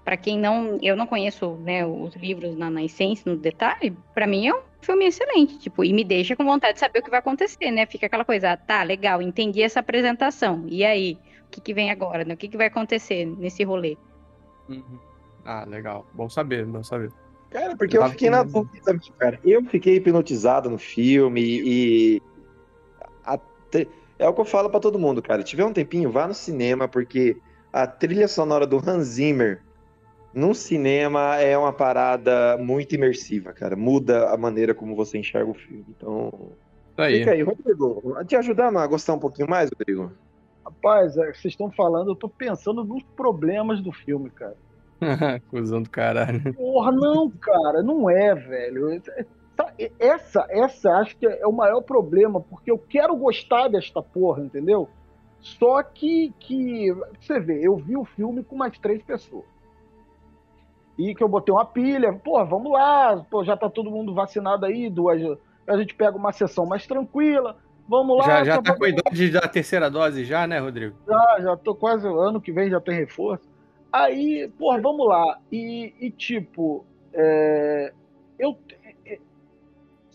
[0.06, 4.24] para quem não, eu não conheço, né, os livros na, na essência, no detalhe, para
[4.24, 7.10] mim é um filme excelente, tipo, e me deixa com vontade de saber o que
[7.10, 7.84] vai acontecer, né?
[7.86, 10.64] Fica aquela coisa, ah, tá, legal, entendi essa apresentação.
[10.68, 12.34] E aí, o que, que vem agora, né?
[12.34, 13.96] O que, que vai acontecer nesse rolê?
[14.68, 14.98] Uhum.
[15.44, 16.06] Ah, legal.
[16.12, 17.10] Bom saber, bom saber.
[17.50, 19.40] Cara, porque eu, eu fiquei na dúvida, cara.
[19.44, 22.22] Eu fiquei hipnotizado no filme e.
[24.18, 25.42] É o que eu falo para todo mundo, cara.
[25.42, 27.36] Se tiver um tempinho, vá no cinema, porque
[27.72, 29.60] a trilha sonora do Hans Zimmer
[30.32, 33.76] no cinema é uma parada muito imersiva, cara.
[33.76, 35.84] Muda a maneira como você enxerga o filme.
[35.90, 36.52] Então.
[36.96, 37.18] Aí.
[37.18, 38.16] Fica aí, Rodrigo.
[38.24, 40.10] Te ajudando a gostar um pouquinho mais, Rodrigo?
[40.76, 44.56] Rapaz, é, vocês estão falando, eu tô pensando nos problemas do filme, cara.
[45.50, 46.54] Cusão do caralho.
[46.54, 49.00] Porra, não, cara, não é, velho.
[49.98, 54.88] Essa, essa acho que é o maior problema, porque eu quero gostar desta porra, entendeu?
[55.40, 59.44] Só que, que você vê, eu vi o filme com mais três pessoas
[60.98, 64.64] e que eu botei uma pilha, pô, vamos lá, pô, já tá todo mundo vacinado
[64.64, 65.20] aí, duas,
[65.66, 67.56] a gente pega uma sessão mais tranquila,
[67.88, 68.24] vamos lá.
[68.24, 70.96] Já, já tá com a idade da terceira dose já, né, Rodrigo?
[71.06, 73.48] Já, já tô quase, ano que vem já tem reforço.
[73.92, 76.84] Aí, pô, vamos lá, e, e tipo,
[77.14, 77.92] é,
[78.38, 78.58] eu,
[79.06, 79.18] é,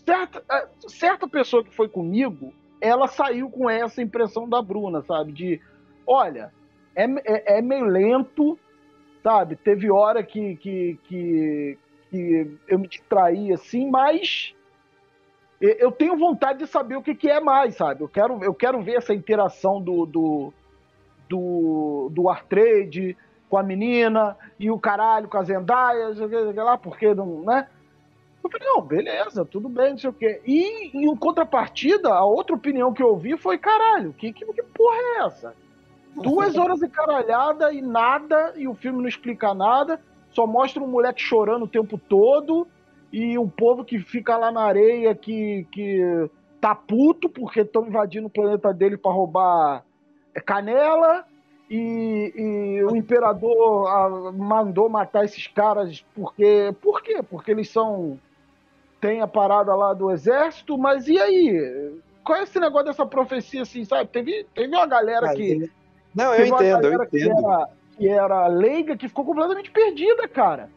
[0.06, 5.32] certa, é, certa pessoa que foi comigo, ela saiu com essa impressão da Bruna, sabe,
[5.32, 5.60] de,
[6.06, 6.52] olha,
[6.94, 8.58] é, é, é meio lento,
[9.22, 9.56] sabe?
[9.56, 11.78] Teve hora que, que, que,
[12.10, 14.54] que eu me distraí assim, mas
[15.62, 18.02] eu tenho vontade de saber o que, que é mais, sabe?
[18.02, 20.52] Eu quero, eu quero ver essa interação do, do,
[21.28, 23.16] do, do Artrade
[23.48, 27.68] com a menina e o caralho com a Zendaya, sei lá, porque não, né?
[28.42, 30.42] Eu falei, não, beleza, tudo bem, não sei o quê.
[30.44, 34.96] E em contrapartida, a outra opinião que eu ouvi foi, caralho, que, que, que porra
[34.96, 35.54] é essa?
[36.16, 40.00] Duas horas encaralhada e nada, e o filme não explica nada,
[40.32, 42.66] só mostra um moleque chorando o tempo todo,
[43.12, 48.26] e o povo que fica lá na areia que, que tá puto porque estão invadindo
[48.26, 49.84] o planeta dele para roubar
[50.34, 51.24] é, canela
[51.68, 57.22] e, e o imperador ah, mandou matar esses caras porque por quê?
[57.22, 58.18] Porque eles são
[59.00, 61.92] tem a parada lá do exército, mas e aí?
[62.22, 64.08] Qual é esse negócio dessa profecia assim, sabe?
[64.08, 65.68] Teve, teve uma galera que
[66.14, 67.08] Não, eu entendo, eu entendo.
[67.10, 70.70] Que era, que era leiga que ficou completamente perdida, cara.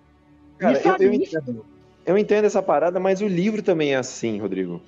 [0.58, 1.75] Cara, eu, eu entendo.
[2.06, 4.82] Eu entendo essa parada, mas o livro também é assim, Rodrigo.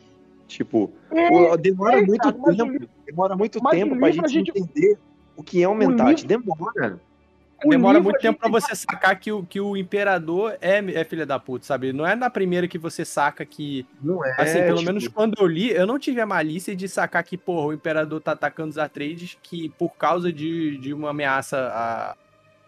[0.48, 4.50] Tipo, é, o, demora, é, muito cara, tempo, livro, demora muito tempo pra gente, gente,
[4.50, 4.98] entender
[5.36, 6.26] o que é um mentate.
[6.26, 7.00] Demora.
[7.66, 11.40] Demora muito tempo para você sacar que o, que o imperador é, é filha da
[11.40, 11.92] puta, sabe?
[11.92, 13.86] Não é na primeira que você saca que.
[14.02, 14.36] Não é.
[14.38, 14.88] Assim, pelo tipo...
[14.88, 18.22] menos quando eu li, eu não tive a malícia de sacar que, porra, o imperador
[18.22, 22.16] tá atacando os Atreides que por causa de, de uma ameaça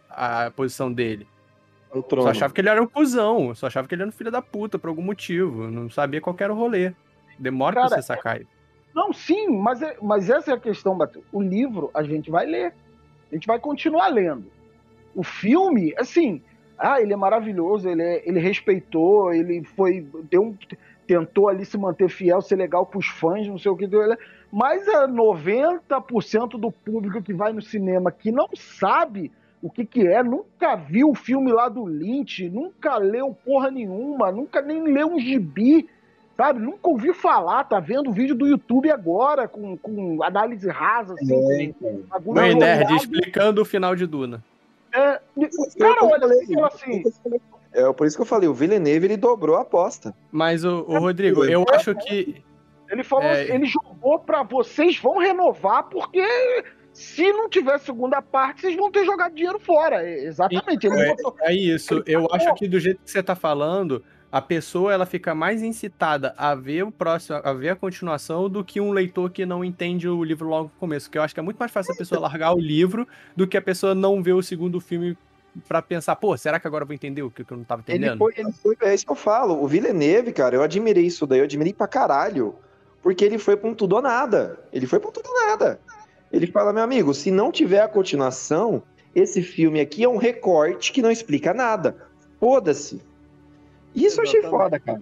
[0.09, 1.27] à, à posição dele.
[1.91, 4.41] Só achava que ele era um cuzão, só achava que ele era um filho da
[4.41, 5.69] puta por algum motivo.
[5.71, 6.93] Não sabia qual era o rolê.
[7.37, 8.49] Demora Cara, pra você sacar isso.
[8.93, 10.97] Não, sim, mas, é, mas essa é a questão.
[11.31, 12.73] O livro a gente vai ler.
[13.31, 14.51] A gente vai continuar lendo.
[15.15, 16.41] O filme, assim,
[16.77, 20.07] ah, ele é maravilhoso, ele, é, ele respeitou, ele foi.
[20.29, 20.57] Deu um,
[21.07, 24.01] tentou ali se manter fiel, ser legal pros fãs, não sei o que deu.
[24.51, 29.31] Mas é 90% do público que vai no cinema que não sabe
[29.61, 34.31] o que que é, nunca viu o filme lá do Lynch, nunca leu porra nenhuma,
[34.31, 35.87] nunca nem leu um gibi,
[36.37, 36.59] sabe?
[36.59, 41.73] Nunca ouviu falar, tá vendo o vídeo do YouTube agora, com, com análise rasa, assim.
[41.83, 44.43] É, Bem, Nerd, explicando o final de Duna.
[44.93, 45.19] É,
[45.77, 47.03] cara, olha, assim, assim...
[47.71, 50.15] É por isso que eu falei, o Villeneuve ele dobrou a aposta.
[50.31, 52.41] Mas o, o Rodrigo, eu acho que
[52.89, 53.53] ele falou, é...
[53.53, 56.25] ele jogou para vocês vão renovar porque
[56.99, 60.05] se não tiver segunda parte, vocês vão ter jogado dinheiro fora.
[60.05, 60.85] Exatamente.
[60.85, 61.33] É, botou...
[61.39, 62.03] é, isso.
[62.05, 66.35] Eu acho que do jeito que você tá falando, a pessoa ela fica mais incitada
[66.37, 70.09] a ver o próximo, a ver a continuação do que um leitor que não entende
[70.09, 71.05] o livro logo no começo.
[71.05, 73.55] Porque eu acho que é muito mais fácil a pessoa largar o livro do que
[73.55, 75.17] a pessoa não ver o segundo filme
[75.69, 78.09] para pensar, pô, será que agora eu vou entender o que eu não tava entendendo?
[78.09, 79.63] Ele foi, ele foi, é isso que eu falo.
[79.63, 82.55] O Villeneuve, cara, eu admirei isso daí, eu admirei pra caralho.
[83.01, 84.59] Porque ele foi pra um tudo ou nada.
[84.73, 85.79] Ele foi pra um tudo ou nada.
[86.31, 88.83] Ele fala, meu amigo, se não tiver a continuação,
[89.15, 91.95] esse filme aqui é um recorte que não explica nada.
[92.39, 93.01] Foda-se.
[93.95, 95.01] Isso eu achei foda, cara.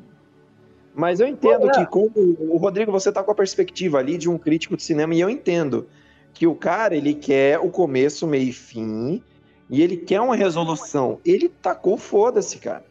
[0.95, 4.37] Mas eu entendo que, como o Rodrigo, você tá com a perspectiva ali de um
[4.37, 5.87] crítico de cinema, e eu entendo
[6.33, 9.21] que o cara, ele quer o começo, meio e fim,
[9.69, 11.19] e ele quer uma resolução.
[11.23, 12.85] Ele tacou foda-se, cara.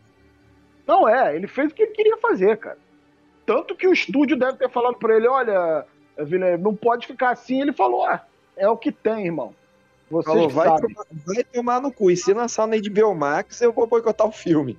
[0.87, 2.79] Não é, ele fez o que ele queria fazer, cara.
[3.45, 5.85] Tanto que o estúdio deve ter falado para ele, olha,
[6.59, 7.61] não pode ficar assim.
[7.61, 8.25] Ele falou: ah,
[8.57, 9.55] é o que tem, irmão.
[10.11, 12.11] Você falou, vai, tomar, vai tomar no cu.
[12.11, 14.79] E se lançar na HBO Max, eu vou boicotar o filme.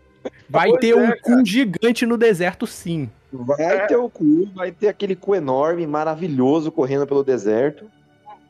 [0.49, 1.21] Vai pois ter é, um cara.
[1.21, 3.09] cu gigante no deserto, sim.
[3.31, 3.87] Vai é.
[3.87, 7.89] ter o cu, vai ter aquele cu enorme, maravilhoso, correndo pelo deserto.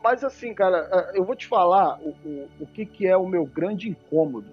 [0.03, 3.27] Mas assim, cara, é, eu vou te falar o, o, o que, que é o
[3.27, 4.47] meu grande incômodo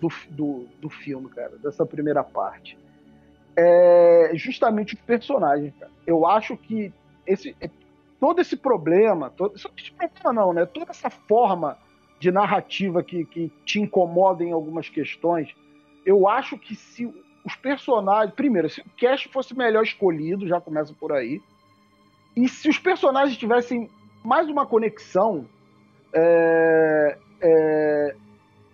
[0.00, 2.78] do, do, do filme, cara, dessa primeira parte.
[3.56, 5.92] É justamente os personagens, cara.
[6.06, 6.92] Eu acho que
[7.26, 7.70] esse, é,
[8.20, 10.66] todo esse problema, todo, esse problema não, né?
[10.66, 11.78] Toda essa forma
[12.18, 15.54] de narrativa que, que te incomoda em algumas questões,
[16.06, 17.12] eu acho que se
[17.44, 18.34] os personagens.
[18.34, 21.42] Primeiro, se o cast fosse melhor escolhido, já começa por aí.
[22.34, 23.90] E se os personagens tivessem
[24.24, 25.46] mais uma conexão,
[26.12, 28.16] é, é,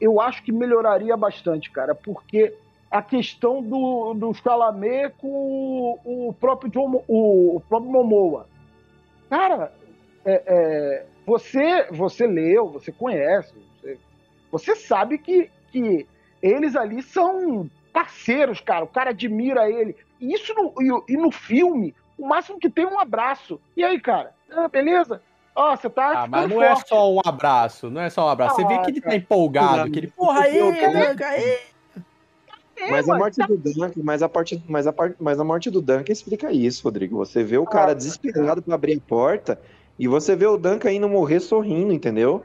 [0.01, 2.55] eu acho que melhoraria bastante, cara, porque
[2.91, 5.29] a questão do, do Chalamet com
[6.05, 8.49] o, o próprio John, o, o, próprio Momoa.
[9.29, 9.73] Cara,
[10.25, 13.99] é, é, você você leu, você conhece, você,
[14.51, 16.07] você sabe que, que
[16.43, 18.85] eles ali são parceiros, cara.
[18.85, 19.97] O cara admira ele.
[20.21, 23.61] E isso no, e, e no filme, o máximo que tem é um abraço.
[23.77, 24.35] E aí, cara?
[24.51, 25.23] Ah, beleza?
[25.55, 26.23] Ó, oh, você tá.
[26.23, 26.85] Ah, mas não é forte.
[26.85, 28.55] é só um abraço, não é só um abraço.
[28.55, 31.59] Ah, você vê que ele tá empolgado, que ele, porra, aí, né, aí.
[32.89, 33.47] Mas a morte tá...
[33.47, 36.85] do Duncan, mas a, parte, mas, a parte, mas a morte do Duncan explica isso,
[36.85, 37.17] Rodrigo.
[37.19, 39.61] Você vê o cara ah, desesperado para abrir a porta
[39.99, 42.45] e você vê o Duncan indo morrer sorrindo, entendeu?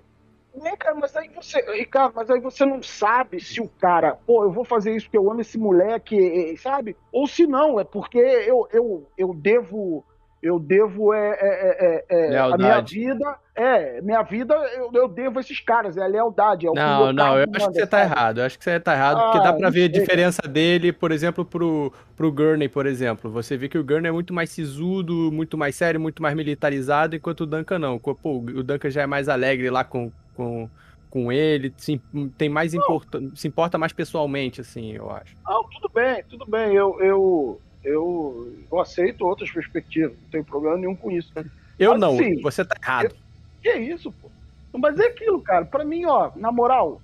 [0.64, 4.44] É, cara, mas aí você, Ricardo, mas aí você não sabe se o cara, pô,
[4.44, 6.96] eu vou fazer isso porque eu amo esse moleque, sabe?
[7.12, 10.06] Ou se não, é porque eu, eu, eu devo
[10.46, 15.40] eu devo é, é, é, é a minha vida, é, minha vida eu, eu, devo
[15.40, 16.68] esses caras, é a lealdade.
[16.68, 19.18] É não, não, eu acho que você tá errado, eu acho que você tá errado,
[19.18, 23.32] ah, porque dá pra ver a diferença dele, por exemplo, pro, pro Gurney, por exemplo.
[23.32, 27.16] Você vê que o Gurney é muito mais sisudo, muito mais sério, muito mais militarizado,
[27.16, 27.98] enquanto o Duncan não.
[27.98, 30.70] Pô, o Duncan já é mais alegre lá com, com
[31.16, 31.98] com ele, se,
[32.38, 35.34] tem mais importa, se importa mais pessoalmente, assim, eu acho.
[35.48, 36.74] Não, tudo bem, tudo bem.
[36.74, 41.32] Eu, eu, eu, eu aceito outras perspectivas, não tenho problema nenhum com isso.
[41.78, 43.16] Eu Mas, não, assim, você tá errado.
[43.64, 44.30] Eu, que isso, pô?
[44.78, 45.66] Mas é aquilo, cara.
[45.66, 47.02] Pra mim, ó, na moral,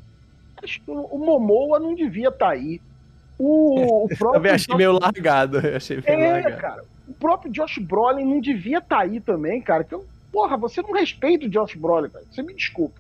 [0.88, 2.82] o Momoa não devia estar tá aí.
[3.38, 4.34] O, o próprio.
[4.34, 4.78] Também achei Josh...
[4.78, 5.58] meio largado.
[5.76, 6.62] achei meio é, largado.
[6.62, 6.84] cara.
[7.08, 9.84] O próprio Josh Brolin não devia estar tá aí também, cara.
[9.84, 12.26] Que eu, porra, você não respeita o Josh Brolin, cara.
[12.30, 13.00] Você me desculpa.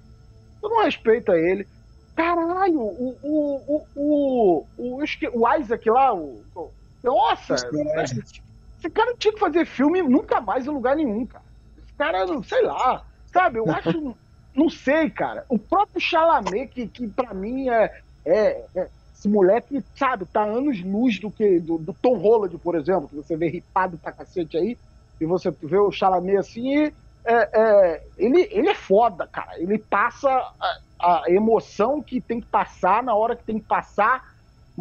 [0.60, 1.68] Você não respeita ele.
[2.16, 5.04] Caralho, o, o, o, o, o,
[5.34, 6.42] o Isaac lá, o,
[7.04, 11.46] nossa, esse cara tinha que fazer filme nunca mais em lugar nenhum, cara.
[11.78, 13.60] Esse cara, sei lá, sabe?
[13.60, 14.16] Eu acho,
[14.56, 15.46] não sei, cara.
[15.50, 18.90] O próprio Chalamet, que, que pra mim é, é, é
[19.22, 23.16] esse moleque, sabe, tá anos luz do que do, do, Tom Holland, por exemplo, que
[23.16, 24.76] você vê ripado pra cacete aí,
[25.20, 26.94] e você vê o Chalamet assim, e,
[27.24, 29.60] é, é, ele, ele é foda, cara.
[29.60, 34.31] Ele passa a, a, emoção que tem que passar na hora que tem que passar.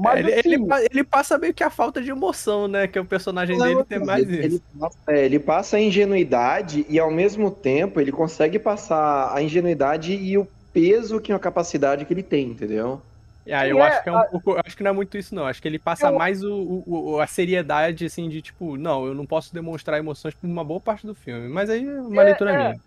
[0.02, 2.86] Mas, é, ele, assim, ele, ele, passa meio que a falta de emoção, né?
[2.86, 4.62] Que o personagem não, dele tem mais ele, isso.
[4.74, 10.12] Ele, é, ele passa a ingenuidade e ao mesmo tempo ele consegue passar a ingenuidade
[10.12, 13.02] e o peso que a capacidade que ele tem, entendeu?
[13.46, 14.60] É, eu acho que é um pouco.
[14.64, 15.46] acho que não é muito isso, não.
[15.46, 16.16] Acho que ele passa eu...
[16.16, 20.46] mais o, o, a seriedade, assim, de tipo, não, eu não posso demonstrar emoções por
[20.46, 21.48] uma boa parte do filme.
[21.48, 22.56] Mas aí é uma é, leitura é.
[22.56, 22.80] minha.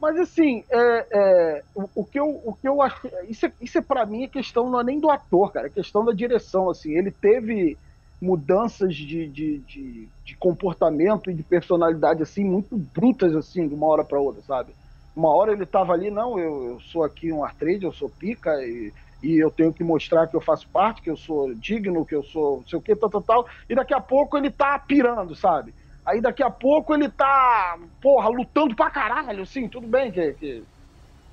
[0.00, 3.08] Mas assim, é, é, o, o, que eu, o que eu acho.
[3.28, 5.70] Isso é, isso é para mim a questão não é nem do ator, cara, é
[5.70, 6.68] questão da direção.
[6.68, 7.76] Assim, ele teve
[8.20, 13.86] mudanças de, de, de, de comportamento e de personalidade assim muito brutas assim de uma
[13.86, 14.72] hora para outra, sabe?
[15.14, 18.50] Uma hora ele tava ali, não, eu, eu sou aqui um artrade, eu sou pica
[18.64, 18.92] e
[19.24, 22.22] e eu tenho que mostrar que eu faço parte, que eu sou digno, que eu
[22.22, 23.46] sou não sei o que, tal, tal, tal.
[23.66, 25.74] E daqui a pouco ele tá pirando, sabe?
[26.04, 30.68] Aí daqui a pouco ele tá, porra, lutando pra caralho, sim, tudo bem que, que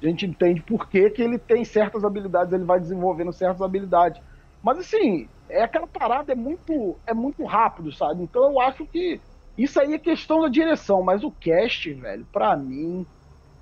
[0.03, 4.21] a gente entende por que, que ele tem certas habilidades, ele vai desenvolvendo certas habilidades.
[4.61, 8.23] Mas assim, é aquela parada, é muito, é muito rápido, sabe?
[8.23, 9.23] Então eu acho que
[9.57, 13.07] isso aí é questão da direção, mas o cast, velho, pra mim,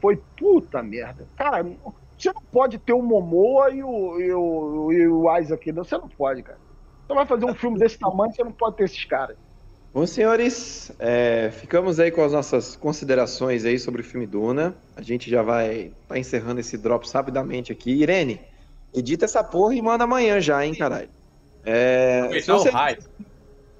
[0.02, 1.30] foi puta merda.
[1.36, 1.64] Cara,
[2.18, 5.84] você não pode ter o Momoa e o, e o, e o Isaac, não.
[5.84, 6.60] Você não pode, cara.
[7.08, 9.38] Você vai fazer um filme desse tamanho, você não pode ter esses caras.
[9.92, 14.76] Bom, senhores, é, ficamos aí com as nossas considerações aí sobre o filme Duna.
[14.96, 17.92] A gente já vai tá encerrando esse Drops rapidamente aqui.
[17.92, 18.40] Irene,
[18.94, 21.10] edita essa porra e manda amanhã já, hein, caralho.
[21.66, 22.70] É, se, você,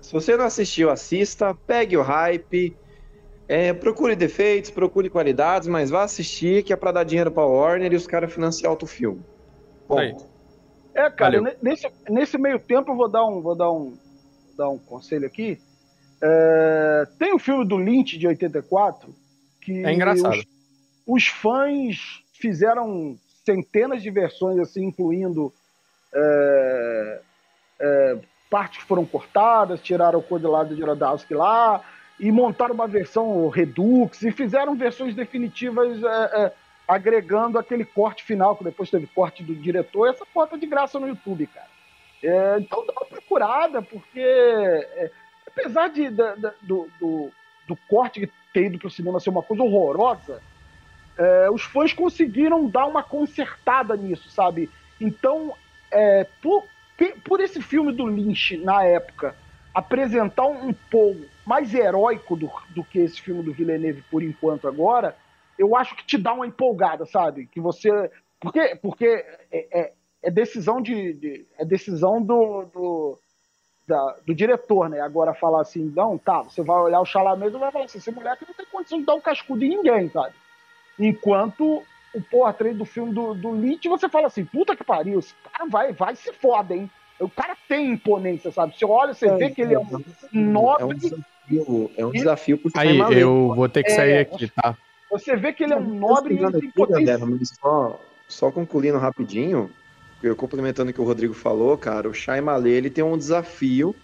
[0.02, 2.76] se você não assistiu, assista, pegue o hype,
[3.48, 7.94] é, procure defeitos, procure qualidades, mas vá assistir, que é pra dar dinheiro pra Warner
[7.94, 9.22] e os caras financiar outro filme.
[9.88, 10.26] Ponto.
[10.96, 13.96] É, cara, nesse, nesse meio tempo eu vou dar um, vou dar um,
[14.58, 15.60] dar um conselho aqui.
[16.22, 19.14] É, tem o filme do Lynch de 84
[19.62, 20.36] que é engraçado.
[20.36, 20.46] Os,
[21.08, 25.54] os fãs fizeram centenas de versões assim, incluindo
[26.14, 27.22] é,
[27.80, 28.18] é,
[28.50, 31.84] partes que foram cortadas, tiraram o cor do lado de Jodorowsky lá,
[32.20, 36.54] e montaram uma versão Redux e fizeram versões definitivas é, é,
[36.88, 41.08] agregando aquele corte final, que depois teve corte do diretor, essa foto de graça no
[41.08, 41.68] YouTube, cara.
[42.22, 44.20] É, então dá uma procurada, porque
[45.60, 47.32] apesar de, da, da, do, do,
[47.68, 50.42] do, corte ter ido para o cinema ser uma coisa horrorosa,
[51.18, 54.70] é, os fãs conseguiram dar uma consertada nisso, sabe?
[55.00, 55.54] Então,
[55.92, 56.64] é, por,
[57.24, 59.36] por esse filme do Lynch na época
[59.74, 65.16] apresentar um Paul mais heróico do, do que esse filme do Villeneuve por enquanto agora,
[65.58, 67.48] eu acho que te dá uma empolgada, sabe?
[67.48, 67.90] Que você.
[68.40, 69.06] Porque, porque
[69.52, 69.94] é, é,
[70.24, 73.20] é decisão de, de, É decisão do, do,
[73.90, 75.02] da, do diretor, né?
[75.02, 78.12] Agora falar assim, não, tá, você vai olhar o Chalamet e vai falar assim, esse
[78.12, 80.34] moleque não tem condição de dar um cascudo em ninguém, sabe?
[81.00, 81.84] Enquanto
[82.14, 85.68] o porra do filme do, do Lynch, você fala assim, puta que pariu, esse cara
[85.70, 86.90] vai, vai se foda, hein?
[87.20, 88.78] O cara tem imponência, sabe?
[88.78, 90.84] Você olha, você é, vê que ele é um nobre.
[90.84, 94.48] É um desafio, é um desafio pro Aí, eu vou ter que sair é, aqui,
[94.50, 94.78] tá?
[95.12, 97.20] Você vê que ele é um nobre e ele tem potência.
[97.60, 99.70] Só, só concluindo rapidinho,
[100.22, 103.96] eu complementando o que o Rodrigo falou, cara, o Shai Malê, ele tem um desafio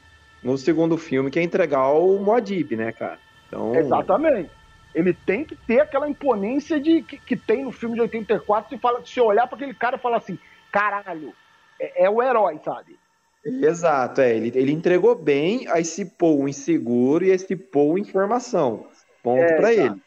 [0.43, 3.19] no segundo filme, que é entregar o Moadib, né, cara?
[3.47, 3.75] Então...
[3.75, 4.49] Exatamente.
[4.93, 8.77] Ele tem que ter aquela imponência de que, que tem no filme de 84, se,
[8.77, 10.39] fala, se olhar para aquele cara e falar assim,
[10.71, 11.33] caralho,
[11.79, 12.97] é, é o herói, sabe?
[13.45, 14.35] Exato, é.
[14.35, 18.87] Ele, ele entregou bem, aí se pôr inseguro e aí se pôr informação.
[19.21, 20.01] Ponto é, para ele.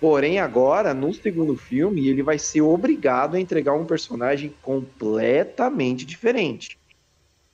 [0.00, 6.78] Porém, agora, no segundo filme, ele vai ser obrigado a entregar um personagem completamente diferente.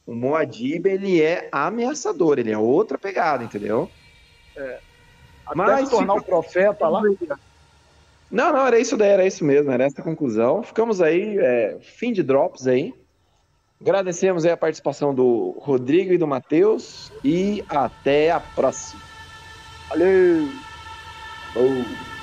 [0.07, 3.90] O Moadib, ele é ameaçador, ele é outra pegada, entendeu?
[4.57, 4.78] É.
[5.44, 7.03] Até Mas se tornar o profeta lá.
[8.30, 10.62] Não, não, era isso daí, era isso mesmo, era essa a conclusão.
[10.62, 12.94] Ficamos aí, é, fim de drops aí.
[13.80, 19.03] Agradecemos aí a participação do Rodrigo e do Matheus e até a próxima.
[19.88, 20.49] Valeu!
[21.57, 22.16] Oh.